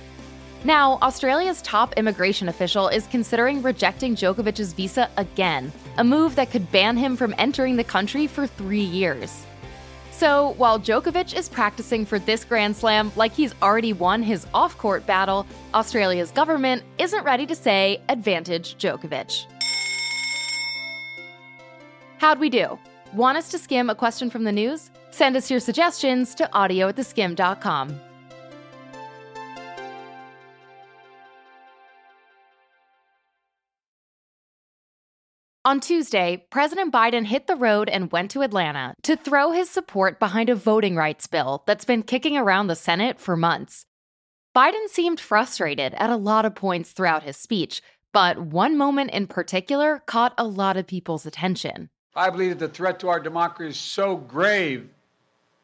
Now, 0.67 0.99
Australia's 1.01 1.63
top 1.63 1.93
immigration 1.97 2.49
official 2.49 2.89
is 2.89 3.07
considering 3.07 3.63
rejecting 3.63 4.17
Djokovic's 4.17 4.73
visa 4.73 5.09
again, 5.17 5.71
a 5.97 6.03
move 6.03 6.35
that 6.35 6.51
could 6.51 6.73
ban 6.73 6.97
him 6.97 7.17
from 7.17 7.37
entering 7.39 7.77
the 7.77 7.85
country 7.85 8.27
for 8.27 8.49
three 8.49 8.81
years. 8.81 9.47
So, 10.11 10.55
while 10.57 10.81
Djokovic 10.81 11.39
is 11.39 11.49
practicing 11.49 12.05
for 12.05 12.19
this 12.19 12.45
Grand 12.45 12.75
Slam 12.75 13.13
like 13.15 13.31
he's 13.31 13.55
already 13.63 13.93
won 13.93 14.25
his 14.25 14.45
off 14.53 14.77
court 14.77 15.07
battle, 15.07 15.47
Australia's 15.73 16.33
government 16.33 16.83
isn't 16.99 17.23
ready 17.23 17.47
to 17.47 17.55
say 17.55 18.01
advantage 18.09 18.75
Djokovic. 18.75 19.47
How'd 22.19 22.41
we 22.41 22.51
do? 22.51 22.77
Want 23.15 23.39
us 23.39 23.51
to 23.51 23.59
skim 23.59 23.89
a 23.89 23.95
question 23.95 24.31
from 24.31 24.43
the 24.43 24.51
news? 24.51 24.91
Send 25.13 25.37
us 25.37 25.49
your 25.49 25.61
suggestions 25.61 26.35
to 26.35 26.53
audio 26.53 26.89
at 26.89 26.97
theskim.com. 26.97 28.01
On 35.67 35.81
Tuesday, 35.81 36.47
President 36.49 36.93
Biden 36.93 37.27
hit 37.27 37.49
the 37.49 37.57
road 37.57 37.89
and 37.89 38.13
went 38.13 38.31
to 38.31 38.43
Atlanta 38.43 38.95
to 39.03 39.17
throw 39.17 39.51
his 39.51 39.69
support 39.69 40.21
behind 40.21 40.49
a 40.49 40.55
voting 40.55 40.95
rights 40.95 41.27
bill 41.27 41.65
that's 41.67 41.85
been 41.85 42.05
kicking 42.05 42.37
around 42.37 42.69
the 42.69 42.77
Senate 42.77 43.19
for 43.19 43.37
months. 43.37 43.85
Biden 44.55 44.87
seemed 44.87 45.19
frustrated 45.19 45.93
at 45.95 46.09
a 46.09 46.15
lot 46.15 46.45
of 46.45 46.55
points 46.55 46.93
throughout 46.93 47.25
his 47.25 47.37
speech, 47.37 47.83
but 48.13 48.39
one 48.39 48.79
moment 48.79 49.11
in 49.11 49.27
particular 49.27 50.05
caught 50.07 50.35
a 50.39 50.47
lot 50.47 50.77
of 50.77 50.87
people's 50.87 51.27
attention. 51.27 51.91
I 52.15 52.31
believe 52.31 52.61
that 52.61 52.69
the 52.69 52.73
threat 52.73 53.01
to 53.01 53.09
our 53.09 53.19
democracy 53.19 53.71
is 53.71 53.77
so 53.77 54.19
grave 54.19 54.89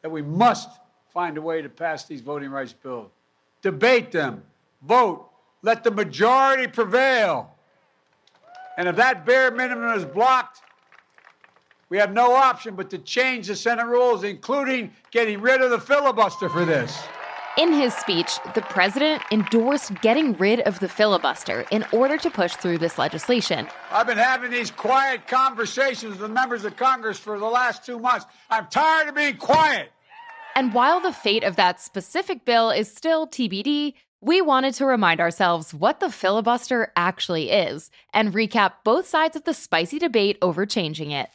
that 0.00 0.10
we 0.10 0.20
must 0.20 0.68
find 1.14 1.38
a 1.38 1.42
way 1.42 1.62
to 1.62 1.68
pass 1.68 2.06
these 2.06 2.22
voting 2.22 2.50
rights 2.50 2.72
bills. 2.72 3.08
Debate 3.62 4.10
them, 4.10 4.42
vote, 4.82 5.30
let 5.62 5.84
the 5.84 5.92
majority 5.92 6.66
prevail. 6.66 7.54
And 8.78 8.88
if 8.88 8.96
that 8.96 9.26
bare 9.26 9.50
minimum 9.50 9.96
is 9.96 10.04
blocked, 10.04 10.60
we 11.88 11.98
have 11.98 12.12
no 12.12 12.32
option 12.32 12.74
but 12.74 12.88
to 12.90 12.98
change 12.98 13.48
the 13.48 13.56
Senate 13.56 13.86
rules, 13.86 14.24
including 14.24 14.92
getting 15.10 15.40
rid 15.40 15.60
of 15.60 15.70
the 15.70 15.78
filibuster 15.78 16.48
for 16.48 16.64
this. 16.64 17.02
In 17.58 17.70
his 17.70 17.92
speech, 17.92 18.38
the 18.54 18.62
president 18.62 19.22
endorsed 19.30 20.00
getting 20.00 20.32
rid 20.38 20.60
of 20.60 20.80
the 20.80 20.88
filibuster 20.88 21.66
in 21.70 21.84
order 21.92 22.16
to 22.16 22.30
push 22.30 22.54
through 22.54 22.78
this 22.78 22.96
legislation. 22.96 23.68
I've 23.90 24.06
been 24.06 24.16
having 24.16 24.50
these 24.50 24.70
quiet 24.70 25.26
conversations 25.26 26.18
with 26.18 26.30
members 26.30 26.64
of 26.64 26.76
Congress 26.76 27.18
for 27.18 27.38
the 27.38 27.44
last 27.44 27.84
two 27.84 27.98
months. 27.98 28.24
I'm 28.48 28.68
tired 28.68 29.08
of 29.08 29.16
being 29.16 29.36
quiet. 29.36 29.90
And 30.56 30.72
while 30.72 30.98
the 30.98 31.12
fate 31.12 31.44
of 31.44 31.56
that 31.56 31.78
specific 31.78 32.46
bill 32.46 32.70
is 32.70 32.90
still 32.90 33.26
TBD, 33.26 33.94
we 34.24 34.40
wanted 34.40 34.72
to 34.72 34.86
remind 34.86 35.20
ourselves 35.20 35.74
what 35.74 35.98
the 35.98 36.08
filibuster 36.08 36.92
actually 36.94 37.50
is 37.50 37.90
and 38.14 38.32
recap 38.32 38.74
both 38.84 39.04
sides 39.04 39.34
of 39.34 39.42
the 39.42 39.52
spicy 39.52 39.98
debate 39.98 40.38
over 40.40 40.64
changing 40.64 41.10
it. 41.10 41.28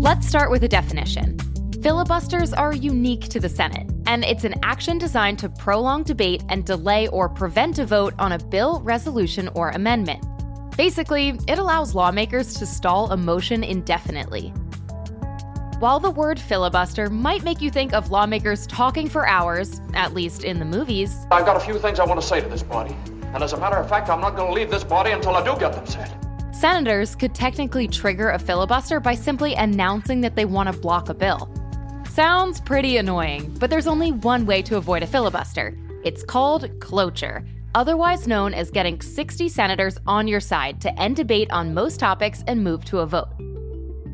Let's 0.00 0.28
start 0.28 0.48
with 0.48 0.62
a 0.62 0.68
definition. 0.68 1.36
Filibusters 1.82 2.52
are 2.52 2.72
unique 2.72 3.28
to 3.30 3.40
the 3.40 3.48
Senate, 3.48 3.90
and 4.06 4.24
it's 4.24 4.44
an 4.44 4.54
action 4.62 4.96
designed 4.96 5.40
to 5.40 5.48
prolong 5.48 6.04
debate 6.04 6.44
and 6.48 6.64
delay 6.64 7.08
or 7.08 7.28
prevent 7.28 7.80
a 7.80 7.84
vote 7.84 8.14
on 8.20 8.30
a 8.30 8.38
bill, 8.38 8.80
resolution, 8.82 9.48
or 9.54 9.70
amendment. 9.70 10.24
Basically, 10.76 11.30
it 11.48 11.58
allows 11.58 11.96
lawmakers 11.96 12.54
to 12.54 12.64
stall 12.64 13.10
a 13.10 13.16
motion 13.16 13.64
indefinitely. 13.64 14.52
While 15.80 15.98
the 15.98 16.10
word 16.10 16.38
filibuster 16.38 17.08
might 17.08 17.42
make 17.42 17.62
you 17.62 17.70
think 17.70 17.94
of 17.94 18.10
lawmakers 18.10 18.66
talking 18.66 19.08
for 19.08 19.26
hours, 19.26 19.80
at 19.94 20.12
least 20.12 20.44
in 20.44 20.58
the 20.58 20.64
movies, 20.66 21.24
I've 21.30 21.46
got 21.46 21.56
a 21.56 21.60
few 21.60 21.78
things 21.78 21.98
I 21.98 22.04
want 22.04 22.20
to 22.20 22.26
say 22.26 22.38
to 22.38 22.46
this 22.46 22.62
body. 22.62 22.94
And 23.32 23.42
as 23.42 23.54
a 23.54 23.56
matter 23.56 23.76
of 23.76 23.88
fact, 23.88 24.10
I'm 24.10 24.20
not 24.20 24.36
going 24.36 24.48
to 24.48 24.52
leave 24.52 24.70
this 24.70 24.84
body 24.84 25.12
until 25.12 25.36
I 25.36 25.42
do 25.42 25.58
get 25.58 25.72
them 25.72 25.86
said. 25.86 26.14
senators 26.52 27.16
could 27.16 27.34
technically 27.34 27.88
trigger 27.88 28.28
a 28.28 28.38
filibuster 28.38 29.00
by 29.00 29.14
simply 29.14 29.54
announcing 29.54 30.20
that 30.20 30.36
they 30.36 30.44
want 30.44 30.70
to 30.70 30.78
block 30.78 31.08
a 31.08 31.14
bill. 31.14 31.50
Sounds 32.10 32.60
pretty 32.60 32.98
annoying, 32.98 33.56
but 33.58 33.70
there's 33.70 33.86
only 33.86 34.12
one 34.12 34.44
way 34.44 34.60
to 34.60 34.76
avoid 34.76 35.02
a 35.02 35.06
filibuster. 35.06 35.74
It's 36.04 36.22
called 36.22 36.68
cloture, 36.80 37.42
otherwise 37.74 38.28
known 38.28 38.52
as 38.52 38.70
getting 38.70 39.00
60 39.00 39.48
senators 39.48 39.96
on 40.06 40.28
your 40.28 40.40
side 40.40 40.78
to 40.82 41.00
end 41.00 41.16
debate 41.16 41.50
on 41.50 41.72
most 41.72 41.98
topics 41.98 42.44
and 42.46 42.62
move 42.62 42.84
to 42.84 42.98
a 42.98 43.06
vote. 43.06 43.28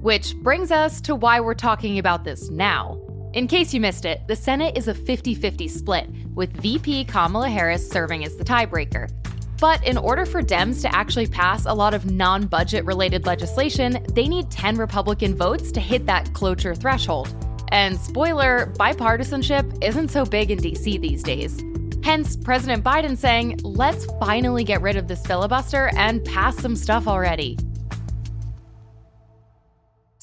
Which 0.06 0.36
brings 0.36 0.70
us 0.70 1.00
to 1.00 1.16
why 1.16 1.40
we're 1.40 1.54
talking 1.54 1.98
about 1.98 2.22
this 2.22 2.48
now. 2.48 2.96
In 3.34 3.48
case 3.48 3.74
you 3.74 3.80
missed 3.80 4.04
it, 4.04 4.20
the 4.28 4.36
Senate 4.36 4.78
is 4.78 4.86
a 4.86 4.94
50 4.94 5.34
50 5.34 5.66
split, 5.66 6.08
with 6.32 6.52
VP 6.62 7.06
Kamala 7.06 7.48
Harris 7.48 7.90
serving 7.90 8.24
as 8.24 8.36
the 8.36 8.44
tiebreaker. 8.44 9.10
But 9.58 9.84
in 9.84 9.98
order 9.98 10.24
for 10.24 10.44
Dems 10.44 10.80
to 10.82 10.94
actually 10.94 11.26
pass 11.26 11.66
a 11.66 11.74
lot 11.74 11.92
of 11.92 12.08
non 12.08 12.46
budget 12.46 12.84
related 12.84 13.26
legislation, 13.26 13.98
they 14.12 14.28
need 14.28 14.48
10 14.48 14.76
Republican 14.76 15.34
votes 15.34 15.72
to 15.72 15.80
hit 15.80 16.06
that 16.06 16.32
cloture 16.34 16.76
threshold. 16.76 17.26
And 17.72 17.98
spoiler, 17.98 18.72
bipartisanship 18.78 19.82
isn't 19.82 20.10
so 20.10 20.24
big 20.24 20.52
in 20.52 20.60
DC 20.60 21.00
these 21.00 21.24
days. 21.24 21.60
Hence, 22.04 22.36
President 22.36 22.84
Biden 22.84 23.16
saying, 23.16 23.58
let's 23.64 24.04
finally 24.20 24.62
get 24.62 24.82
rid 24.82 24.94
of 24.94 25.08
this 25.08 25.26
filibuster 25.26 25.90
and 25.96 26.24
pass 26.24 26.56
some 26.58 26.76
stuff 26.76 27.08
already. 27.08 27.58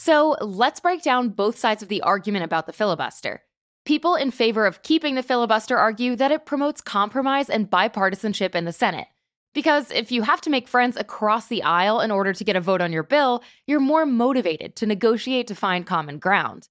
So 0.05 0.35
let's 0.41 0.81
break 0.81 1.01
down 1.01 1.29
both 1.29 1.57
sides 1.57 1.81
of 1.81 1.87
the 1.87 2.01
argument 2.01 2.43
about 2.43 2.65
the 2.65 2.73
filibuster. 2.73 3.43
People 3.85 4.15
in 4.15 4.31
favor 4.31 4.65
of 4.65 4.83
keeping 4.83 5.15
the 5.15 5.23
filibuster 5.23 5.77
argue 5.77 6.17
that 6.17 6.29
it 6.29 6.45
promotes 6.45 6.81
compromise 6.81 7.49
and 7.49 7.69
bipartisanship 7.69 8.53
in 8.53 8.65
the 8.65 8.73
Senate. 8.73 9.07
Because 9.53 9.91
if 9.91 10.11
you 10.11 10.23
have 10.23 10.41
to 10.41 10.49
make 10.49 10.67
friends 10.67 10.97
across 10.97 11.47
the 11.47 11.63
aisle 11.63 12.01
in 12.01 12.11
order 12.11 12.33
to 12.33 12.43
get 12.43 12.57
a 12.57 12.59
vote 12.59 12.81
on 12.81 12.91
your 12.91 13.03
bill, 13.03 13.45
you're 13.65 13.79
more 13.79 14.05
motivated 14.05 14.75
to 14.75 14.85
negotiate 14.85 15.47
to 15.47 15.55
find 15.55 15.87
common 15.87 16.19
ground. 16.19 16.67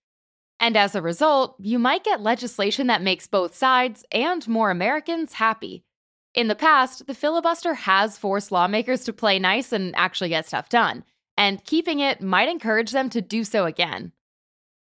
And 0.61 0.77
as 0.77 0.95
a 0.95 1.01
result, 1.01 1.57
you 1.59 1.79
might 1.79 2.05
get 2.05 2.21
legislation 2.21 2.87
that 2.89 3.01
makes 3.01 3.27
both 3.27 3.55
sides 3.55 4.05
and 4.13 4.47
more 4.47 4.71
Americans 4.71 5.33
happy. 5.33 5.87
In 6.35 6.49
the 6.49 6.55
past, 6.55 7.07
the 7.07 7.15
filibuster 7.15 7.73
has 7.73 8.19
forced 8.19 8.53
lawmakers 8.53 9.05
to 9.05 9.13
play 9.15 9.39
nice 9.39 9.73
and 9.73 9.97
actually 9.97 10.29
get 10.29 10.47
stuff 10.47 10.69
done, 10.69 11.05
and 11.43 11.65
keeping 11.65 11.99
it 11.99 12.21
might 12.21 12.49
encourage 12.49 12.93
them 12.93 13.11
to 13.11 13.21
do 13.21 13.43
so 13.43 13.65
again. 13.65 14.13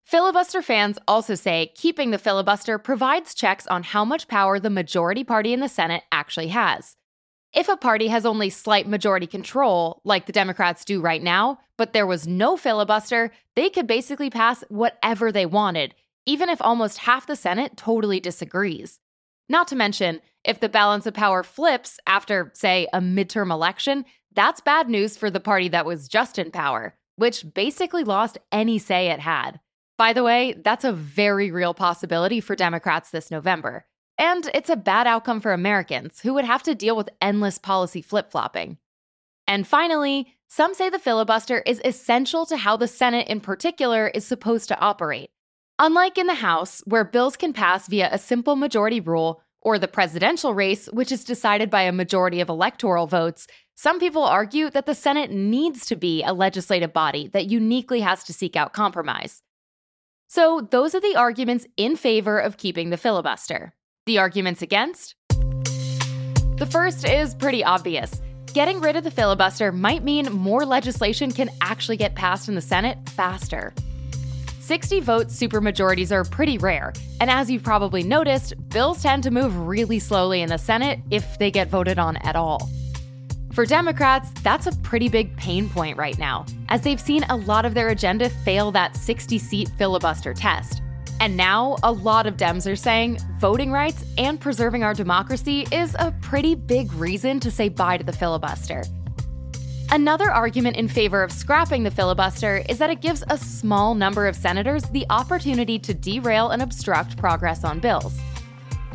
Filibuster 0.04 0.62
fans 0.62 1.00
also 1.08 1.36
say 1.36 1.72
keeping 1.74 2.12
the 2.12 2.18
filibuster 2.18 2.78
provides 2.78 3.34
checks 3.34 3.66
on 3.68 3.84
how 3.84 4.04
much 4.04 4.28
power 4.28 4.60
the 4.60 4.70
majority 4.70 5.24
party 5.24 5.54
in 5.54 5.62
the 5.62 5.70
Senate 5.70 6.04
actually 6.12 6.50
has. 6.50 6.98
If 7.54 7.70
a 7.70 7.78
party 7.78 8.10
has 8.10 8.26
only 8.26 8.50
slight 8.50 8.90
majority 8.90 9.26
control, 9.26 10.02
like 10.04 10.26
the 10.26 10.34
Democrats 10.34 10.84
do 10.84 11.00
right 11.00 11.24
now, 11.24 11.60
but 11.78 11.94
there 11.94 12.06
was 12.06 12.28
no 12.28 12.58
filibuster, 12.58 13.32
they 13.56 13.70
could 13.70 13.88
basically 13.88 14.30
pass 14.30 14.66
whatever 14.68 15.32
they 15.32 15.46
wanted, 15.46 15.96
even 16.26 16.50
if 16.50 16.62
almost 16.62 16.98
half 16.98 17.26
the 17.26 17.38
Senate 17.38 17.78
totally 17.78 18.20
disagrees. 18.20 19.00
Not 19.48 19.70
to 19.70 19.78
mention, 19.78 20.20
if 20.44 20.60
the 20.60 20.68
balance 20.68 21.06
of 21.06 21.14
power 21.14 21.42
flips 21.42 22.02
after, 22.06 22.52
say, 22.54 22.88
a 22.92 23.00
midterm 23.00 23.50
election, 23.50 24.04
that's 24.36 24.62
bad 24.62 24.90
news 24.90 25.18
for 25.18 25.30
the 25.30 25.40
party 25.40 25.68
that 25.70 25.86
was 25.86 26.08
just 26.08 26.40
in 26.40 26.52
power, 26.52 26.96
which 27.16 27.54
basically 27.54 28.04
lost 28.04 28.38
any 28.52 28.80
say 28.80 29.08
it 29.08 29.20
had. 29.20 29.60
By 29.98 30.14
the 30.14 30.24
way, 30.24 30.54
that's 30.64 30.86
a 30.86 30.94
very 30.94 31.52
real 31.52 31.74
possibility 31.74 32.42
for 32.42 32.56
Democrats 32.56 33.12
this 33.12 33.30
November. 33.30 33.86
And 34.18 34.50
it's 34.54 34.70
a 34.70 34.76
bad 34.76 35.08
outcome 35.08 35.42
for 35.42 35.54
Americans 35.54 36.22
who 36.22 36.34
would 36.34 36.46
have 36.46 36.64
to 36.64 36.76
deal 36.76 36.96
with 36.96 37.10
endless 37.22 37.58
policy 37.58 38.02
flip 38.02 38.32
flopping. 38.32 38.78
And 39.48 39.68
finally, 39.68 40.36
some 40.48 40.74
say 40.74 40.90
the 40.90 41.00
filibuster 41.00 41.60
is 41.66 41.82
essential 41.84 42.46
to 42.46 42.58
how 42.58 42.78
the 42.78 42.88
Senate 42.88 43.28
in 43.28 43.40
particular 43.40 44.08
is 44.08 44.26
supposed 44.26 44.68
to 44.68 44.80
operate. 44.80 45.32
Unlike 45.80 46.20
in 46.20 46.28
the 46.28 46.36
House, 46.36 46.82
where 46.86 47.04
bills 47.04 47.36
can 47.36 47.54
pass 47.54 47.88
via 47.88 48.10
a 48.12 48.20
simple 48.20 48.56
majority 48.56 49.00
rule, 49.00 49.42
or 49.62 49.80
the 49.80 49.88
presidential 49.88 50.54
race, 50.54 50.88
which 50.88 51.12
is 51.12 51.24
decided 51.24 51.70
by 51.70 51.84
a 51.84 51.92
majority 51.92 52.42
of 52.42 52.50
electoral 52.50 53.08
votes, 53.08 53.48
some 53.76 54.00
people 54.00 54.24
argue 54.24 54.70
that 54.70 54.86
the 54.86 54.96
Senate 54.96 55.32
needs 55.32 55.86
to 55.88 55.96
be 55.96 56.24
a 56.24 56.34
legislative 56.34 56.94
body 56.94 57.28
that 57.30 57.48
uniquely 57.48 58.02
has 58.02 58.24
to 58.26 58.34
seek 58.34 58.56
out 58.56 58.72
compromise. 58.72 59.42
So, 60.28 60.68
those 60.72 60.96
are 60.96 61.02
the 61.02 61.16
arguments 61.16 61.66
in 61.78 61.96
favor 61.96 62.40
of 62.40 62.58
keeping 62.58 62.90
the 62.90 62.98
filibuster. 62.98 63.74
The 64.06 64.20
arguments 64.20 64.62
against? 64.62 65.16
The 65.30 66.68
first 66.70 67.08
is 67.08 67.36
pretty 67.36 67.64
obvious. 67.64 68.22
Getting 68.54 68.80
rid 68.80 68.96
of 68.96 69.04
the 69.04 69.12
filibuster 69.12 69.72
might 69.72 70.04
mean 70.04 70.32
more 70.32 70.66
legislation 70.66 71.32
can 71.32 71.50
actually 71.62 71.98
get 71.98 72.14
passed 72.14 72.48
in 72.48 72.56
the 72.56 72.62
Senate 72.62 72.98
faster. 73.10 73.74
60 74.60 75.00
vote 75.02 75.28
supermajorities 75.28 76.12
are 76.12 76.24
pretty 76.24 76.58
rare, 76.58 76.94
and 77.20 77.30
as 77.30 77.50
you've 77.50 77.64
probably 77.64 78.04
noticed, 78.04 78.54
bills 78.70 79.02
tend 79.02 79.24
to 79.24 79.32
move 79.32 79.68
really 79.68 80.00
slowly 80.00 80.42
in 80.42 80.50
the 80.50 80.58
Senate 80.58 81.00
if 81.12 81.38
they 81.40 81.52
get 81.52 81.70
voted 81.70 81.98
on 82.00 82.18
at 82.18 82.36
all. 82.36 82.70
For 83.54 83.68
Democrats, 83.68 84.32
that's 84.42 84.66
a 84.66 84.72
pretty 84.78 85.10
big 85.10 85.38
pain 85.38 85.70
point 85.70 85.96
right 85.96 86.18
now, 86.18 86.44
as 86.70 86.82
they've 86.82 87.00
seen 87.00 87.24
a 87.30 87.38
lot 87.38 87.66
of 87.66 87.76
their 87.76 87.90
agenda 87.90 88.28
fail 88.28 88.72
that 88.72 88.96
60 88.96 89.38
seat 89.38 89.70
filibuster 89.78 90.34
test. 90.34 90.82
And 91.20 91.38
now, 91.38 91.78
a 91.84 91.92
lot 91.92 92.26
of 92.26 92.36
Dems 92.36 92.70
are 92.70 92.76
saying 92.76 93.20
voting 93.40 93.72
rights 93.72 94.04
and 94.18 94.42
preserving 94.42 94.84
our 94.84 94.96
democracy 94.96 95.68
is 95.72 95.96
a 96.00 96.12
pretty 96.24 96.56
big 96.56 96.92
reason 96.94 97.40
to 97.42 97.52
say 97.52 97.70
bye 97.70 97.98
to 97.98 98.04
the 98.04 98.12
filibuster. 98.12 98.86
Another 99.92 100.32
argument 100.32 100.76
in 100.76 100.88
favor 100.88 101.22
of 101.22 101.32
scrapping 101.32 101.84
the 101.84 101.92
filibuster 101.92 102.64
is 102.68 102.80
that 102.80 102.90
it 102.90 103.02
gives 103.02 103.24
a 103.30 103.38
small 103.38 103.94
number 103.94 104.26
of 104.26 104.36
senators 104.36 104.82
the 104.86 105.06
opportunity 105.12 105.78
to 105.78 105.94
derail 105.94 106.50
and 106.50 106.64
obstruct 106.64 107.18
progress 107.18 107.64
on 107.64 107.80
bills. 107.80 108.20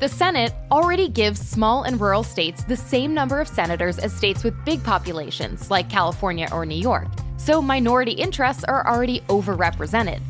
The 0.01 0.09
Senate 0.09 0.55
already 0.71 1.09
gives 1.09 1.41
small 1.41 1.83
and 1.83 2.01
rural 2.01 2.23
states 2.23 2.63
the 2.63 2.77
same 2.77 3.13
number 3.13 3.41
of 3.41 3.49
senators 3.49 3.99
as 3.99 4.13
states 4.13 4.45
with 4.45 4.65
big 4.65 4.85
populations, 4.85 5.73
like 5.73 5.91
California 5.91 6.49
or 6.53 6.65
New 6.65 6.79
York, 6.79 7.09
so 7.37 7.61
minority 7.61 8.13
interests 8.13 8.63
are 8.63 8.87
already 8.87 9.23
overrepresented. 9.23 10.21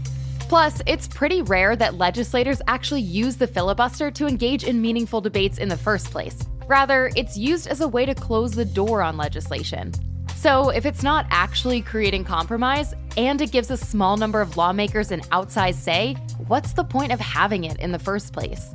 Plus, 0.41 0.81
it's 0.87 1.07
pretty 1.07 1.43
rare 1.43 1.77
that 1.77 1.99
legislators 1.99 2.63
actually 2.67 3.03
use 3.03 3.37
the 3.37 3.47
filibuster 3.47 4.11
to 4.11 4.27
engage 4.27 4.65
in 4.65 4.81
meaningful 4.81 5.21
debates 5.21 5.59
in 5.59 5.69
the 5.69 5.77
first 5.77 6.11
place. 6.11 6.39
Rather, 6.67 7.11
it's 7.15 7.37
used 7.37 7.67
as 7.67 7.83
a 7.83 7.89
way 7.89 8.07
to 8.07 8.15
close 8.15 8.53
the 8.53 8.65
door 8.65 9.03
on 9.03 9.19
legislation. 9.19 9.93
So, 10.35 10.71
if 10.71 10.87
it's 10.87 11.03
not 11.03 11.27
actually 11.29 11.83
creating 11.83 12.25
compromise 12.25 12.95
and 13.19 13.39
it 13.43 13.53
gives 13.53 13.71
a 13.71 13.77
small 13.77 14.17
number 14.17 14.41
of 14.41 14.57
lawmakers 14.57 15.11
an 15.11 15.21
outsized 15.25 15.75
say, 15.75 16.15
what's 16.47 16.73
the 16.73 16.85
point 16.85 17.13
of 17.13 17.21
having 17.21 17.65
it 17.65 17.79
in 17.81 17.93
the 17.93 17.99
first 17.99 18.33
place? 18.33 18.73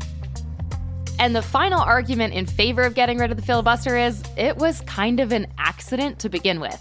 And 1.24 1.34
the 1.34 1.42
final 1.42 1.80
argument 1.80 2.34
in 2.34 2.46
favor 2.46 2.82
of 2.82 2.96
getting 2.96 3.18
rid 3.18 3.32
of 3.32 3.38
the 3.38 3.44
filibuster 3.44 3.96
is 3.96 4.22
it 4.36 4.58
was 4.58 4.82
kind 4.82 5.22
of 5.22 5.32
an 5.32 5.48
accident 5.58 6.20
to 6.20 6.28
begin 6.28 6.60
with. 6.60 6.78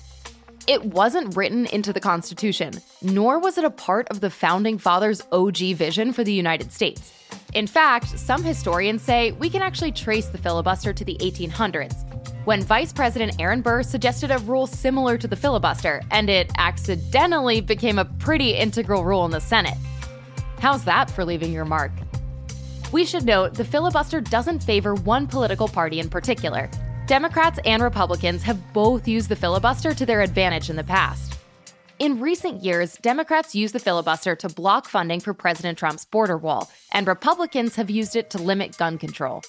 It 0.66 0.84
wasn't 0.84 1.36
written 1.36 1.66
into 1.66 1.92
the 1.92 2.00
Constitution, 2.00 2.72
nor 3.02 3.38
was 3.38 3.56
it 3.56 3.64
a 3.64 3.70
part 3.70 4.08
of 4.08 4.18
the 4.18 4.30
Founding 4.30 4.78
Fathers' 4.78 5.22
OG 5.30 5.58
vision 5.76 6.12
for 6.12 6.24
the 6.24 6.32
United 6.32 6.72
States. 6.72 7.12
In 7.54 7.68
fact, 7.68 8.18
some 8.18 8.42
historians 8.42 9.02
say 9.02 9.30
we 9.30 9.48
can 9.48 9.62
actually 9.62 9.92
trace 9.92 10.26
the 10.26 10.38
filibuster 10.38 10.92
to 10.92 11.04
the 11.04 11.16
1800s, 11.20 11.94
when 12.44 12.62
Vice 12.62 12.92
President 12.92 13.40
Aaron 13.40 13.60
Burr 13.60 13.84
suggested 13.84 14.32
a 14.32 14.38
rule 14.38 14.66
similar 14.66 15.16
to 15.18 15.28
the 15.28 15.36
filibuster, 15.36 16.02
and 16.10 16.28
it 16.28 16.50
accidentally 16.58 17.60
became 17.60 17.96
a 17.96 18.06
pretty 18.06 18.56
integral 18.56 19.04
rule 19.04 19.24
in 19.24 19.30
the 19.30 19.40
Senate. 19.40 19.78
How's 20.58 20.82
that 20.82 21.12
for 21.12 21.24
leaving 21.24 21.52
your 21.52 21.64
mark? 21.64 21.92
We 22.92 23.06
should 23.06 23.24
note 23.24 23.54
the 23.54 23.64
filibuster 23.64 24.20
doesn't 24.20 24.62
favor 24.62 24.94
one 24.94 25.26
political 25.26 25.66
party 25.66 25.98
in 25.98 26.10
particular. 26.10 26.68
Democrats 27.06 27.58
and 27.64 27.82
Republicans 27.82 28.42
have 28.42 28.60
both 28.74 29.08
used 29.08 29.30
the 29.30 29.36
filibuster 29.36 29.94
to 29.94 30.04
their 30.04 30.20
advantage 30.20 30.68
in 30.68 30.76
the 30.76 30.84
past. 30.84 31.38
In 31.98 32.20
recent 32.20 32.62
years, 32.62 32.98
Democrats 32.98 33.54
used 33.54 33.74
the 33.74 33.78
filibuster 33.78 34.36
to 34.36 34.48
block 34.50 34.88
funding 34.88 35.20
for 35.20 35.32
President 35.32 35.78
Trump's 35.78 36.04
border 36.04 36.36
wall, 36.36 36.70
and 36.92 37.06
Republicans 37.06 37.76
have 37.76 37.88
used 37.88 38.14
it 38.14 38.28
to 38.28 38.38
limit 38.38 38.76
gun 38.76 38.98
control. 38.98 39.40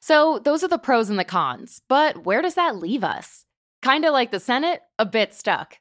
So, 0.00 0.40
those 0.44 0.62
are 0.62 0.68
the 0.68 0.76
pros 0.76 1.08
and 1.08 1.18
the 1.18 1.24
cons, 1.24 1.80
but 1.88 2.26
where 2.26 2.42
does 2.42 2.54
that 2.54 2.76
leave 2.76 3.02
us? 3.02 3.46
Kinda 3.80 4.10
like 4.10 4.30
the 4.30 4.40
Senate, 4.40 4.82
a 4.98 5.06
bit 5.06 5.32
stuck. 5.32 5.78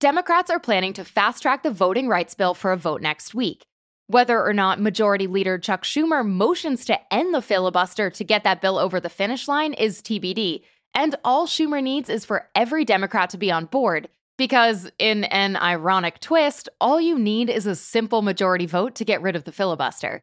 Democrats 0.00 0.48
are 0.48 0.60
planning 0.60 0.92
to 0.92 1.04
fast 1.04 1.42
track 1.42 1.64
the 1.64 1.72
voting 1.72 2.06
rights 2.06 2.32
bill 2.32 2.54
for 2.54 2.70
a 2.70 2.76
vote 2.76 3.02
next 3.02 3.34
week. 3.34 3.64
Whether 4.06 4.40
or 4.40 4.52
not 4.52 4.80
Majority 4.80 5.26
Leader 5.26 5.58
Chuck 5.58 5.82
Schumer 5.82 6.24
motions 6.24 6.84
to 6.84 7.12
end 7.12 7.34
the 7.34 7.42
filibuster 7.42 8.08
to 8.08 8.22
get 8.22 8.44
that 8.44 8.60
bill 8.60 8.78
over 8.78 9.00
the 9.00 9.08
finish 9.08 9.48
line 9.48 9.72
is 9.72 10.00
TBD, 10.00 10.62
and 10.94 11.16
all 11.24 11.48
Schumer 11.48 11.82
needs 11.82 12.08
is 12.08 12.24
for 12.24 12.48
every 12.54 12.84
Democrat 12.84 13.30
to 13.30 13.38
be 13.38 13.50
on 13.50 13.64
board. 13.64 14.08
Because, 14.36 14.88
in 15.00 15.24
an 15.24 15.56
ironic 15.56 16.20
twist, 16.20 16.68
all 16.80 17.00
you 17.00 17.18
need 17.18 17.50
is 17.50 17.66
a 17.66 17.74
simple 17.74 18.22
majority 18.22 18.66
vote 18.66 18.94
to 18.94 19.04
get 19.04 19.20
rid 19.20 19.34
of 19.34 19.42
the 19.42 19.52
filibuster. 19.52 20.20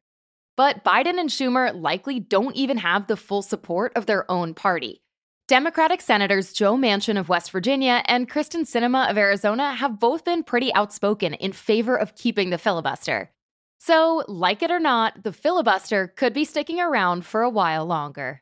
But 0.56 0.86
Biden 0.86 1.20
and 1.20 1.30
Schumer 1.30 1.78
likely 1.78 2.22
don't 2.22 2.56
even 2.56 2.78
have 2.78 3.08
the 3.08 3.18
full 3.18 3.42
support 3.42 3.92
of 3.98 4.06
their 4.06 4.30
own 4.32 4.54
party. 4.54 5.02
Democratic 5.48 6.02
Senators 6.02 6.54
Joe 6.54 6.76
Manchin 6.76 7.20
of 7.20 7.30
West 7.30 7.52
Virginia 7.52 8.02
and 8.08 8.28
Kyrsten 8.28 8.62
Sinema 8.62 9.08
of 9.08 9.16
Arizona 9.16 9.76
have 9.76 10.00
both 10.00 10.26
been 10.26 10.42
pretty 10.42 10.74
outspoken 10.74 11.36
in 11.36 11.52
favor 11.52 11.96
of 11.96 12.16
keeping 12.16 12.50
the 12.50 12.58
filibuster. 12.58 13.30
So, 13.78 14.24
like 14.28 14.64
it 14.64 14.72
or 14.72 14.80
not, 14.80 15.22
the 15.22 15.32
filibuster 15.32 16.08
could 16.08 16.34
be 16.34 16.46
sticking 16.46 16.82
around 16.82 17.28
for 17.28 17.44
a 17.44 17.50
while 17.52 17.86
longer. 17.86 18.42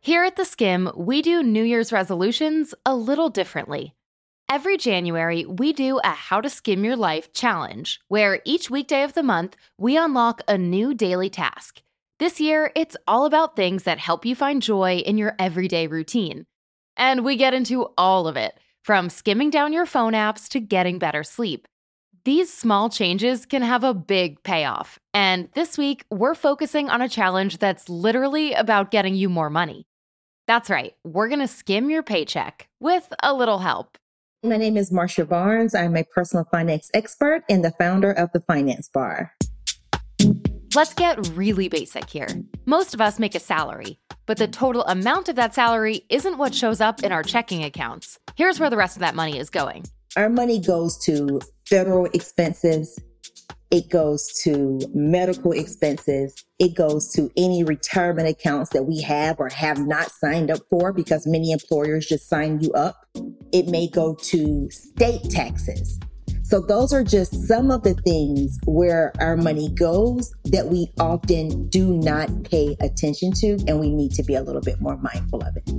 Here 0.00 0.24
at 0.24 0.34
The 0.34 0.44
Skim, 0.44 0.90
we 0.96 1.22
do 1.22 1.44
New 1.44 1.62
Year's 1.62 1.92
resolutions 1.92 2.74
a 2.84 2.96
little 2.96 3.28
differently. 3.28 3.94
Every 4.52 4.78
January, 4.78 5.44
we 5.46 5.72
do 5.72 6.00
a 6.02 6.08
How 6.08 6.40
to 6.40 6.50
Skim 6.50 6.82
Your 6.82 6.96
Life 6.96 7.32
challenge, 7.32 8.00
where 8.08 8.42
each 8.44 8.68
weekday 8.68 9.04
of 9.04 9.14
the 9.14 9.22
month, 9.22 9.56
we 9.78 9.96
unlock 9.96 10.40
a 10.48 10.58
new 10.58 10.92
daily 10.92 11.30
task. 11.30 11.82
This 12.18 12.40
year, 12.40 12.72
it's 12.74 12.96
all 13.06 13.26
about 13.26 13.54
things 13.54 13.84
that 13.84 14.00
help 14.00 14.26
you 14.26 14.34
find 14.34 14.60
joy 14.60 14.96
in 15.06 15.18
your 15.18 15.36
everyday 15.38 15.86
routine. 15.86 16.46
And 16.96 17.24
we 17.24 17.36
get 17.36 17.54
into 17.54 17.90
all 17.96 18.26
of 18.26 18.36
it, 18.36 18.58
from 18.82 19.08
skimming 19.08 19.50
down 19.50 19.72
your 19.72 19.86
phone 19.86 20.14
apps 20.14 20.48
to 20.48 20.58
getting 20.58 20.98
better 20.98 21.22
sleep. 21.22 21.68
These 22.24 22.52
small 22.52 22.90
changes 22.90 23.46
can 23.46 23.62
have 23.62 23.84
a 23.84 23.94
big 23.94 24.42
payoff. 24.42 24.98
And 25.14 25.48
this 25.54 25.78
week, 25.78 26.04
we're 26.10 26.34
focusing 26.34 26.90
on 26.90 27.00
a 27.00 27.08
challenge 27.08 27.58
that's 27.58 27.88
literally 27.88 28.54
about 28.54 28.90
getting 28.90 29.14
you 29.14 29.28
more 29.28 29.48
money. 29.48 29.86
That's 30.48 30.68
right, 30.68 30.94
we're 31.04 31.28
gonna 31.28 31.46
skim 31.46 31.88
your 31.88 32.02
paycheck 32.02 32.68
with 32.80 33.12
a 33.22 33.32
little 33.32 33.60
help. 33.60 33.96
My 34.42 34.56
name 34.56 34.78
is 34.78 34.90
Marsha 34.90 35.28
Barnes. 35.28 35.74
I'm 35.74 35.94
a 35.94 36.02
personal 36.02 36.46
finance 36.50 36.90
expert 36.94 37.42
and 37.50 37.62
the 37.62 37.72
founder 37.72 38.10
of 38.12 38.32
the 38.32 38.40
Finance 38.40 38.88
Bar. 38.88 39.34
Let's 40.74 40.94
get 40.94 41.28
really 41.34 41.68
basic 41.68 42.08
here. 42.08 42.26
Most 42.64 42.94
of 42.94 43.02
us 43.02 43.18
make 43.18 43.34
a 43.34 43.40
salary, 43.40 43.98
but 44.24 44.38
the 44.38 44.48
total 44.48 44.82
amount 44.84 45.28
of 45.28 45.36
that 45.36 45.54
salary 45.54 46.06
isn't 46.08 46.38
what 46.38 46.54
shows 46.54 46.80
up 46.80 47.02
in 47.02 47.12
our 47.12 47.22
checking 47.22 47.64
accounts. 47.64 48.18
Here's 48.34 48.58
where 48.58 48.70
the 48.70 48.78
rest 48.78 48.96
of 48.96 49.00
that 49.00 49.14
money 49.14 49.38
is 49.38 49.50
going. 49.50 49.84
Our 50.16 50.30
money 50.30 50.58
goes 50.58 50.96
to 51.04 51.42
federal 51.66 52.06
expenses, 52.06 52.98
it 53.70 53.88
goes 53.88 54.26
to 54.42 54.80
medical 54.92 55.52
expenses. 55.52 56.34
It 56.58 56.74
goes 56.74 57.12
to 57.12 57.30
any 57.36 57.62
retirement 57.62 58.28
accounts 58.28 58.70
that 58.70 58.84
we 58.84 59.00
have 59.02 59.38
or 59.38 59.48
have 59.48 59.86
not 59.86 60.10
signed 60.10 60.50
up 60.50 60.60
for 60.68 60.92
because 60.92 61.26
many 61.26 61.52
employers 61.52 62.06
just 62.06 62.28
sign 62.28 62.60
you 62.60 62.72
up. 62.72 63.06
It 63.52 63.68
may 63.68 63.88
go 63.88 64.14
to 64.14 64.70
state 64.70 65.22
taxes. 65.30 65.98
So 66.42 66.60
those 66.60 66.92
are 66.92 67.04
just 67.04 67.46
some 67.46 67.70
of 67.70 67.84
the 67.84 67.94
things 67.94 68.58
where 68.64 69.12
our 69.20 69.36
money 69.36 69.70
goes 69.70 70.34
that 70.46 70.66
we 70.66 70.90
often 70.98 71.68
do 71.68 71.92
not 71.92 72.28
pay 72.42 72.76
attention 72.80 73.30
to 73.34 73.56
and 73.68 73.78
we 73.78 73.90
need 73.90 74.10
to 74.14 74.24
be 74.24 74.34
a 74.34 74.42
little 74.42 74.60
bit 74.60 74.80
more 74.80 74.96
mindful 74.96 75.42
of 75.44 75.56
it. 75.56 75.70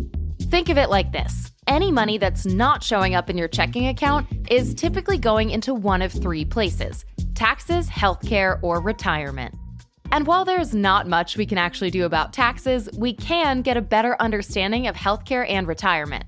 Think 0.44 0.70
of 0.70 0.78
it 0.78 0.90
like 0.90 1.12
this 1.12 1.52
any 1.72 1.90
money 1.90 2.18
that's 2.18 2.46
not 2.46 2.84
showing 2.84 3.16
up 3.16 3.30
in 3.30 3.38
your 3.38 3.48
checking 3.48 3.88
account 3.88 4.28
is 4.50 4.76
typically 4.76 5.18
going 5.18 5.50
into 5.50 5.74
one 5.74 6.02
of 6.02 6.12
three 6.12 6.44
places 6.44 7.06
taxes, 7.34 7.90
healthcare, 7.90 8.60
or 8.62 8.82
retirement. 8.82 9.56
And 10.12 10.28
while 10.28 10.44
there's 10.44 10.76
not 10.76 11.08
much 11.08 11.38
we 11.38 11.46
can 11.46 11.58
actually 11.58 11.90
do 11.90 12.06
about 12.06 12.34
taxes, 12.34 12.90
we 12.98 13.14
can 13.14 13.62
get 13.62 13.78
a 13.78 13.82
better 13.82 14.18
understanding 14.20 14.88
of 14.88 14.96
healthcare 14.96 15.50
and 15.50 15.66
retirement. 15.66 16.26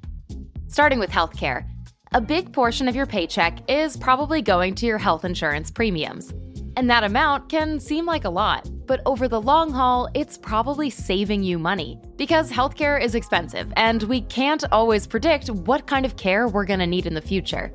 Starting 0.70 0.98
with 0.98 1.12
healthcare, 1.12 1.68
a 2.14 2.22
big 2.22 2.54
portion 2.54 2.88
of 2.88 2.96
your 2.96 3.06
paycheck 3.06 3.70
is 3.70 3.98
probably 3.98 4.42
going 4.42 4.74
to 4.76 4.86
your 4.86 4.98
health 4.98 5.26
insurance 5.26 5.70
premiums. 5.70 6.34
And 6.76 6.90
that 6.90 7.04
amount 7.04 7.50
can 7.50 7.80
seem 7.80 8.06
like 8.06 8.26
a 8.26 8.30
lot, 8.30 8.70
but 8.88 9.02
over 9.06 9.28
the 9.28 9.40
long 9.40 9.72
haul, 9.72 10.10
it's 10.14 10.38
probably 10.38 10.90
saving 10.90 11.44
you 11.44 11.60
money. 11.60 12.00
Because 12.18 12.52
healthcare 12.52 13.02
is 13.02 13.16
expensive, 13.16 13.72
and 13.76 14.02
we 14.04 14.22
can't 14.22 14.64
always 14.72 15.06
predict 15.06 15.50
what 15.50 15.86
kind 15.86 16.06
of 16.06 16.18
care 16.18 16.48
we're 16.48 16.66
gonna 16.66 16.88
need 16.88 17.06
in 17.06 17.14
the 17.14 17.22
future. 17.22 17.72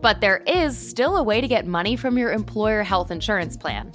But 0.00 0.20
there 0.20 0.44
is 0.46 0.78
still 0.78 1.16
a 1.16 1.22
way 1.22 1.40
to 1.40 1.48
get 1.48 1.66
money 1.66 1.96
from 1.96 2.16
your 2.16 2.32
employer 2.32 2.82
health 2.82 3.10
insurance 3.10 3.56
plan. 3.56 3.90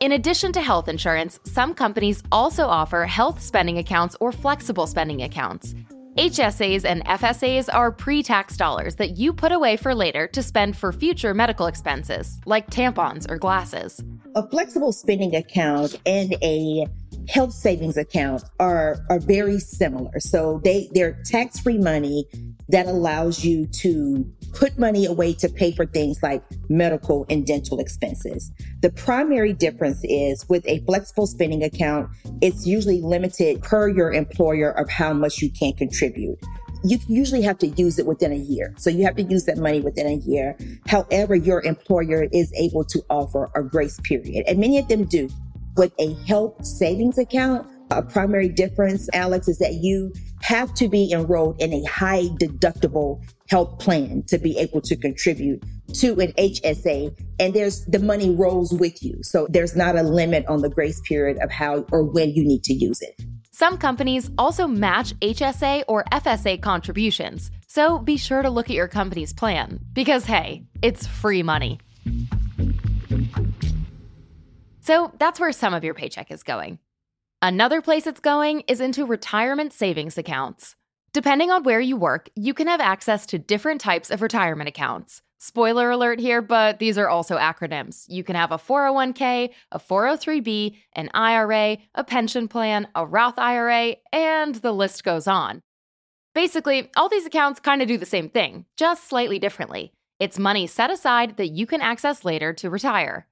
In 0.00 0.12
addition 0.12 0.52
to 0.52 0.62
health 0.62 0.88
insurance, 0.88 1.40
some 1.44 1.74
companies 1.74 2.22
also 2.32 2.66
offer 2.66 3.04
health 3.04 3.42
spending 3.42 3.78
accounts 3.78 4.16
or 4.20 4.32
flexible 4.32 4.86
spending 4.86 5.22
accounts. 5.22 5.74
HSAs 6.16 6.84
and 6.84 7.04
FSAs 7.04 7.72
are 7.72 7.92
pre 7.92 8.22
tax 8.22 8.56
dollars 8.56 8.96
that 8.96 9.16
you 9.16 9.32
put 9.32 9.52
away 9.52 9.76
for 9.76 9.94
later 9.94 10.26
to 10.28 10.42
spend 10.42 10.76
for 10.76 10.92
future 10.92 11.34
medical 11.34 11.66
expenses, 11.66 12.40
like 12.46 12.68
tampons 12.68 13.30
or 13.30 13.38
glasses. 13.38 14.02
A 14.34 14.48
flexible 14.48 14.92
spending 14.92 15.36
account 15.36 16.00
and 16.04 16.34
a 16.42 16.86
health 17.28 17.52
savings 17.52 17.96
account 17.96 18.42
are, 18.58 18.98
are 19.08 19.20
very 19.20 19.60
similar. 19.60 20.18
So 20.18 20.60
they, 20.64 20.88
they're 20.92 21.20
tax 21.26 21.60
free 21.60 21.78
money 21.78 22.26
that 22.68 22.86
allows 22.86 23.44
you 23.44 23.66
to 23.66 24.28
put 24.52 24.78
money 24.78 25.06
away 25.06 25.32
to 25.34 25.48
pay 25.48 25.72
for 25.72 25.86
things 25.86 26.22
like 26.22 26.42
medical 26.68 27.26
and 27.28 27.46
dental 27.46 27.78
expenses. 27.78 28.52
The 28.80 28.90
primary 28.90 29.52
difference 29.52 30.00
is 30.04 30.48
with 30.48 30.66
a 30.66 30.80
flexible 30.86 31.26
spending 31.26 31.62
account, 31.62 32.10
it's 32.40 32.66
usually 32.66 33.00
limited 33.00 33.62
per 33.62 33.88
your 33.88 34.12
employer 34.12 34.70
of 34.70 34.88
how 34.88 35.12
much 35.12 35.42
you 35.42 35.50
can 35.50 35.72
contribute. 35.74 36.38
You 36.82 36.98
usually 37.08 37.42
have 37.42 37.58
to 37.58 37.66
use 37.68 37.98
it 37.98 38.06
within 38.06 38.32
a 38.32 38.36
year. 38.36 38.74
So 38.78 38.88
you 38.88 39.04
have 39.04 39.16
to 39.16 39.22
use 39.22 39.44
that 39.44 39.58
money 39.58 39.80
within 39.80 40.06
a 40.06 40.16
year. 40.16 40.56
However, 40.86 41.34
your 41.34 41.62
employer 41.62 42.26
is 42.32 42.50
able 42.56 42.84
to 42.84 43.02
offer 43.10 43.50
a 43.54 43.62
grace 43.62 44.00
period, 44.00 44.44
and 44.46 44.58
many 44.58 44.78
of 44.78 44.88
them 44.88 45.04
do. 45.04 45.28
With 45.76 45.92
a 45.98 46.14
health 46.26 46.64
savings 46.64 47.18
account, 47.18 47.66
a 47.90 48.02
primary 48.02 48.48
difference, 48.48 49.08
Alex, 49.12 49.48
is 49.48 49.58
that 49.58 49.74
you 49.74 50.12
have 50.42 50.72
to 50.74 50.88
be 50.88 51.12
enrolled 51.12 51.60
in 51.60 51.72
a 51.72 51.82
high 51.84 52.24
deductible 52.40 53.22
health 53.48 53.78
plan 53.78 54.22
to 54.28 54.38
be 54.38 54.56
able 54.58 54.80
to 54.80 54.96
contribute 54.96 55.62
to 55.94 56.18
an 56.20 56.32
HSA. 56.32 57.14
And 57.38 57.52
there's 57.52 57.84
the 57.86 57.98
money 57.98 58.30
rolls 58.30 58.72
with 58.72 59.02
you. 59.02 59.18
So 59.22 59.46
there's 59.50 59.76
not 59.76 59.96
a 59.96 60.02
limit 60.02 60.46
on 60.46 60.62
the 60.62 60.70
grace 60.70 61.00
period 61.00 61.38
of 61.42 61.50
how 61.50 61.84
or 61.90 62.04
when 62.04 62.30
you 62.30 62.44
need 62.44 62.62
to 62.64 62.72
use 62.72 63.02
it. 63.02 63.20
Some 63.50 63.76
companies 63.76 64.30
also 64.38 64.66
match 64.66 65.12
HSA 65.20 65.84
or 65.86 66.04
FSA 66.12 66.62
contributions. 66.62 67.50
So 67.66 67.98
be 67.98 68.16
sure 68.16 68.40
to 68.40 68.48
look 68.48 68.70
at 68.70 68.76
your 68.76 68.88
company's 68.88 69.34
plan 69.34 69.80
because, 69.92 70.24
hey, 70.24 70.64
it's 70.80 71.06
free 71.06 71.42
money. 71.42 71.78
So 74.80 75.12
that's 75.18 75.38
where 75.38 75.52
some 75.52 75.74
of 75.74 75.84
your 75.84 75.92
paycheck 75.92 76.30
is 76.30 76.42
going. 76.42 76.78
Another 77.42 77.80
place 77.80 78.06
it's 78.06 78.20
going 78.20 78.60
is 78.68 78.82
into 78.82 79.06
retirement 79.06 79.72
savings 79.72 80.18
accounts. 80.18 80.76
Depending 81.14 81.50
on 81.50 81.62
where 81.62 81.80
you 81.80 81.96
work, 81.96 82.28
you 82.36 82.52
can 82.52 82.66
have 82.66 82.82
access 82.82 83.24
to 83.24 83.38
different 83.38 83.80
types 83.80 84.10
of 84.10 84.20
retirement 84.20 84.68
accounts. 84.68 85.22
Spoiler 85.38 85.90
alert 85.90 86.20
here, 86.20 86.42
but 86.42 86.78
these 86.80 86.98
are 86.98 87.08
also 87.08 87.38
acronyms. 87.38 88.04
You 88.08 88.22
can 88.24 88.36
have 88.36 88.52
a 88.52 88.58
401k, 88.58 89.48
a 89.72 89.78
403b, 89.78 90.76
an 90.92 91.08
IRA, 91.14 91.78
a 91.94 92.04
pension 92.04 92.46
plan, 92.46 92.88
a 92.94 93.06
Roth 93.06 93.38
IRA, 93.38 93.96
and 94.12 94.56
the 94.56 94.72
list 94.72 95.02
goes 95.02 95.26
on. 95.26 95.62
Basically, 96.34 96.90
all 96.94 97.08
these 97.08 97.24
accounts 97.24 97.58
kind 97.58 97.80
of 97.80 97.88
do 97.88 97.96
the 97.96 98.04
same 98.04 98.28
thing, 98.28 98.66
just 98.76 99.08
slightly 99.08 99.38
differently. 99.38 99.94
It's 100.18 100.38
money 100.38 100.66
set 100.66 100.90
aside 100.90 101.38
that 101.38 101.48
you 101.48 101.66
can 101.66 101.80
access 101.80 102.22
later 102.22 102.52
to 102.52 102.68
retire. 102.68 103.26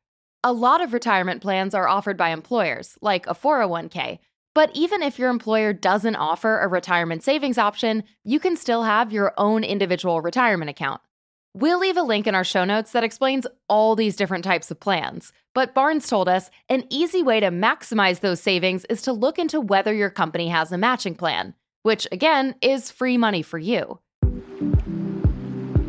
A 0.44 0.52
lot 0.52 0.80
of 0.80 0.92
retirement 0.92 1.42
plans 1.42 1.74
are 1.74 1.88
offered 1.88 2.16
by 2.16 2.28
employers, 2.28 2.96
like 3.02 3.26
a 3.26 3.34
401k, 3.34 4.20
but 4.54 4.70
even 4.72 5.02
if 5.02 5.18
your 5.18 5.30
employer 5.30 5.72
doesn't 5.72 6.14
offer 6.14 6.60
a 6.60 6.68
retirement 6.68 7.24
savings 7.24 7.58
option, 7.58 8.04
you 8.22 8.38
can 8.38 8.56
still 8.56 8.84
have 8.84 9.12
your 9.12 9.34
own 9.36 9.64
individual 9.64 10.20
retirement 10.20 10.70
account. 10.70 11.00
We'll 11.54 11.80
leave 11.80 11.96
a 11.96 12.02
link 12.02 12.28
in 12.28 12.36
our 12.36 12.44
show 12.44 12.64
notes 12.64 12.92
that 12.92 13.02
explains 13.02 13.48
all 13.68 13.96
these 13.96 14.14
different 14.14 14.44
types 14.44 14.70
of 14.70 14.78
plans. 14.78 15.32
But 15.54 15.74
Barnes 15.74 16.08
told 16.08 16.28
us 16.28 16.50
an 16.68 16.84
easy 16.88 17.20
way 17.20 17.40
to 17.40 17.50
maximize 17.50 18.20
those 18.20 18.40
savings 18.40 18.84
is 18.84 19.02
to 19.02 19.12
look 19.12 19.40
into 19.40 19.60
whether 19.60 19.92
your 19.92 20.10
company 20.10 20.50
has 20.50 20.70
a 20.70 20.78
matching 20.78 21.16
plan, 21.16 21.54
which 21.82 22.06
again 22.12 22.54
is 22.62 22.92
free 22.92 23.18
money 23.18 23.42
for 23.42 23.58
you. 23.58 23.98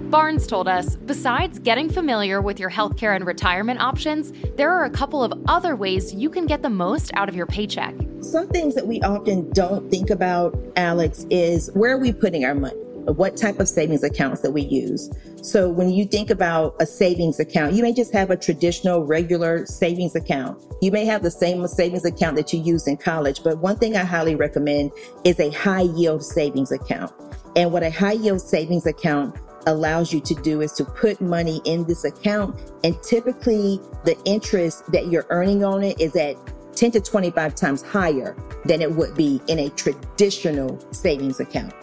Barnes 0.09 0.47
told 0.47 0.67
us 0.67 0.95
besides 0.95 1.59
getting 1.59 1.87
familiar 1.87 2.41
with 2.41 2.59
your 2.59 2.71
healthcare 2.71 3.15
and 3.15 3.27
retirement 3.27 3.79
options, 3.79 4.33
there 4.57 4.71
are 4.71 4.85
a 4.85 4.89
couple 4.89 5.23
of 5.23 5.31
other 5.47 5.75
ways 5.75 6.11
you 6.15 6.31
can 6.31 6.47
get 6.47 6.63
the 6.63 6.69
most 6.69 7.11
out 7.13 7.29
of 7.29 7.35
your 7.35 7.45
paycheck. 7.45 7.93
Some 8.21 8.47
things 8.47 8.73
that 8.73 8.87
we 8.87 8.99
often 9.03 9.51
don't 9.51 9.91
think 9.91 10.09
about, 10.09 10.57
Alex, 10.75 11.27
is 11.29 11.69
where 11.75 11.95
are 11.95 11.99
we 11.99 12.11
putting 12.11 12.43
our 12.43 12.55
money? 12.55 12.75
what 13.05 13.35
type 13.35 13.59
of 13.59 13.67
savings 13.67 14.03
accounts 14.03 14.41
that 14.41 14.51
we 14.51 14.61
use. 14.61 15.09
So 15.41 15.67
when 15.67 15.89
you 15.89 16.05
think 16.05 16.29
about 16.29 16.75
a 16.79 16.85
savings 16.85 17.39
account, 17.39 17.73
you 17.73 17.81
may 17.81 17.91
just 17.91 18.13
have 18.13 18.29
a 18.29 18.37
traditional 18.37 19.03
regular 19.03 19.65
savings 19.65 20.15
account. 20.15 20.61
You 20.81 20.91
may 20.91 21.05
have 21.05 21.23
the 21.23 21.31
same 21.31 21.65
savings 21.65 22.05
account 22.05 22.35
that 22.35 22.53
you 22.53 22.61
use 22.61 22.87
in 22.87 22.97
college, 22.97 23.41
but 23.43 23.57
one 23.59 23.77
thing 23.77 23.95
I 23.95 24.03
highly 24.03 24.35
recommend 24.35 24.91
is 25.23 25.39
a 25.39 25.49
high 25.49 25.89
yield 25.95 26.23
savings 26.23 26.71
account. 26.71 27.11
And 27.55 27.71
what 27.71 27.81
a 27.81 27.89
high 27.89 28.11
yield 28.11 28.41
savings 28.41 28.85
account 28.85 29.35
allows 29.67 30.13
you 30.13 30.19
to 30.21 30.35
do 30.35 30.61
is 30.61 30.73
to 30.73 30.85
put 30.85 31.19
money 31.21 31.61
in 31.65 31.83
this 31.85 32.05
account 32.05 32.59
and 32.83 33.01
typically 33.03 33.79
the 34.05 34.17
interest 34.25 34.89
that 34.91 35.07
you're 35.07 35.25
earning 35.29 35.63
on 35.63 35.83
it 35.83 35.99
is 35.99 36.15
at 36.15 36.35
10 36.75 36.91
to 36.91 37.01
25 37.01 37.55
times 37.55 37.81
higher 37.81 38.35
than 38.65 38.81
it 38.81 38.91
would 38.91 39.15
be 39.15 39.41
in 39.47 39.59
a 39.59 39.69
traditional 39.71 40.79
savings 40.93 41.39
account. 41.39 41.73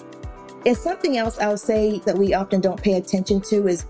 And 0.65 0.77
something 0.77 1.17
else 1.17 1.39
I'll 1.39 1.59
say 1.59 2.01
that 2.01 2.17
we 2.17 2.35
often 2.35 2.61
don't 2.61 2.83
pay 2.83 2.95
attention 2.95 3.41
to 3.43 3.69
is 3.69 3.85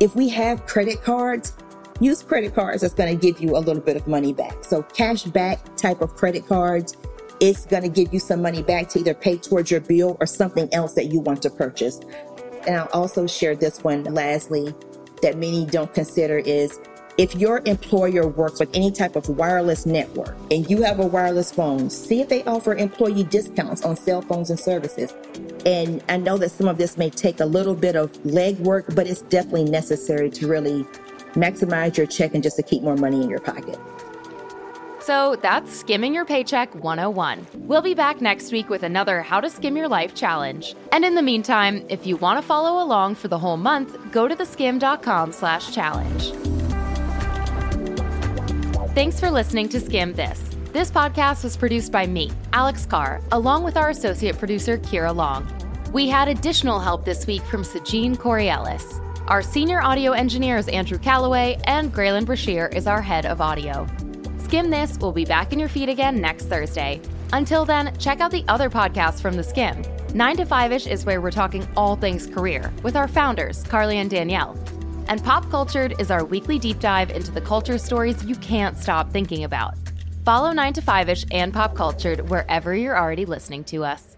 if 0.00 0.14
we 0.14 0.28
have 0.28 0.66
credit 0.66 1.02
cards, 1.02 1.54
use 2.00 2.22
credit 2.22 2.54
cards 2.54 2.82
that's 2.82 2.94
going 2.94 3.16
to 3.16 3.20
give 3.20 3.40
you 3.40 3.56
a 3.56 3.60
little 3.60 3.82
bit 3.82 3.96
of 3.96 4.06
money 4.06 4.32
back. 4.32 4.64
So 4.64 4.82
cash 4.82 5.24
back 5.24 5.76
type 5.76 6.00
of 6.00 6.14
credit 6.14 6.46
cards, 6.46 6.96
it's 7.40 7.66
going 7.66 7.82
to 7.82 7.88
give 7.88 8.12
you 8.12 8.20
some 8.20 8.42
money 8.42 8.62
back 8.62 8.88
to 8.90 8.98
either 8.98 9.14
pay 9.14 9.38
towards 9.38 9.70
your 9.70 9.80
bill 9.80 10.16
or 10.20 10.26
something 10.26 10.72
else 10.74 10.94
that 10.94 11.06
you 11.06 11.20
want 11.20 11.42
to 11.42 11.50
purchase. 11.50 12.00
And 12.68 12.76
I'll 12.76 12.88
also 12.92 13.26
share 13.26 13.56
this 13.56 13.82
one 13.82 14.04
lastly 14.04 14.74
that 15.22 15.38
many 15.38 15.64
don't 15.64 15.92
consider 15.94 16.38
is 16.38 16.78
if 17.16 17.34
your 17.34 17.62
employer 17.64 18.28
works 18.28 18.60
with 18.60 18.68
any 18.74 18.92
type 18.92 19.16
of 19.16 19.26
wireless 19.30 19.86
network 19.86 20.36
and 20.50 20.68
you 20.70 20.82
have 20.82 21.00
a 21.00 21.06
wireless 21.06 21.50
phone, 21.50 21.88
see 21.88 22.20
if 22.20 22.28
they 22.28 22.44
offer 22.44 22.74
employee 22.74 23.24
discounts 23.24 23.84
on 23.86 23.96
cell 23.96 24.20
phones 24.20 24.50
and 24.50 24.60
services. 24.60 25.14
And 25.64 26.04
I 26.10 26.18
know 26.18 26.36
that 26.36 26.50
some 26.50 26.68
of 26.68 26.76
this 26.76 26.98
may 26.98 27.08
take 27.08 27.40
a 27.40 27.46
little 27.46 27.74
bit 27.74 27.96
of 27.96 28.12
legwork, 28.24 28.94
but 28.94 29.06
it's 29.06 29.22
definitely 29.22 29.64
necessary 29.64 30.28
to 30.32 30.46
really 30.46 30.84
maximize 31.32 31.96
your 31.96 32.06
check 32.06 32.34
and 32.34 32.42
just 32.42 32.56
to 32.56 32.62
keep 32.62 32.82
more 32.82 32.96
money 32.96 33.22
in 33.22 33.30
your 33.30 33.40
pocket. 33.40 33.78
So 35.08 35.36
that's 35.40 35.74
Skimming 35.74 36.14
Your 36.14 36.26
Paycheck 36.26 36.74
101. 36.74 37.46
We'll 37.60 37.80
be 37.80 37.94
back 37.94 38.20
next 38.20 38.52
week 38.52 38.68
with 38.68 38.82
another 38.82 39.22
How 39.22 39.40
to 39.40 39.48
Skimm 39.48 39.74
Your 39.74 39.88
Life 39.88 40.14
challenge. 40.14 40.74
And 40.92 41.02
in 41.02 41.14
the 41.14 41.22
meantime, 41.22 41.82
if 41.88 42.06
you 42.06 42.18
want 42.18 42.38
to 42.38 42.46
follow 42.46 42.84
along 42.84 43.14
for 43.14 43.28
the 43.28 43.38
whole 43.38 43.56
month, 43.56 43.96
go 44.12 44.28
to 44.28 44.36
theskimm.com 44.36 45.32
slash 45.32 45.74
challenge. 45.74 46.32
Thanks 48.94 49.18
for 49.18 49.30
listening 49.30 49.70
to 49.70 49.80
Skimm 49.80 50.14
This. 50.14 50.42
This 50.74 50.90
podcast 50.90 51.42
was 51.42 51.56
produced 51.56 51.90
by 51.90 52.06
me, 52.06 52.30
Alex 52.52 52.84
Carr, 52.84 53.22
along 53.32 53.64
with 53.64 53.78
our 53.78 53.88
associate 53.88 54.36
producer, 54.36 54.76
Kira 54.76 55.16
Long. 55.16 55.50
We 55.90 56.10
had 56.10 56.28
additional 56.28 56.80
help 56.80 57.06
this 57.06 57.26
week 57.26 57.44
from 57.44 57.62
Sajine 57.62 58.14
Coriolis. 58.14 59.02
Our 59.28 59.40
senior 59.40 59.80
audio 59.80 60.12
engineer 60.12 60.58
is 60.58 60.68
Andrew 60.68 60.98
Calloway, 60.98 61.58
and 61.64 61.94
Graylin 61.94 62.26
Brashear 62.26 62.66
is 62.66 62.86
our 62.86 63.00
head 63.00 63.24
of 63.24 63.40
audio. 63.40 63.86
Skimm 64.48 64.70
This 64.70 64.96
will 64.98 65.12
be 65.12 65.26
back 65.26 65.52
in 65.52 65.58
your 65.58 65.68
feed 65.68 65.90
again 65.90 66.22
next 66.22 66.46
Thursday. 66.46 67.02
Until 67.34 67.66
then, 67.66 67.94
check 67.98 68.20
out 68.20 68.30
the 68.30 68.46
other 68.48 68.70
podcasts 68.70 69.20
from 69.20 69.36
The 69.36 69.42
Skimm. 69.42 69.84
9 70.14 70.36
to 70.38 70.46
5 70.46 70.72
ish 70.72 70.86
is 70.86 71.04
where 71.04 71.20
we're 71.20 71.30
talking 71.30 71.68
all 71.76 71.96
things 71.96 72.26
career 72.26 72.72
with 72.82 72.96
our 72.96 73.08
founders, 73.08 73.62
Carly 73.64 73.98
and 73.98 74.08
Danielle. 74.08 74.58
And 75.08 75.22
Pop 75.22 75.50
Cultured 75.50 76.00
is 76.00 76.10
our 76.10 76.24
weekly 76.24 76.58
deep 76.58 76.80
dive 76.80 77.10
into 77.10 77.30
the 77.30 77.42
culture 77.42 77.76
stories 77.76 78.24
you 78.24 78.36
can't 78.36 78.78
stop 78.78 79.10
thinking 79.10 79.44
about. 79.44 79.74
Follow 80.24 80.52
9 80.52 80.72
to 80.72 80.80
5 80.80 81.10
ish 81.10 81.26
and 81.30 81.52
Pop 81.52 81.74
Cultured 81.74 82.30
wherever 82.30 82.74
you're 82.74 82.98
already 82.98 83.26
listening 83.26 83.64
to 83.64 83.84
us. 83.84 84.17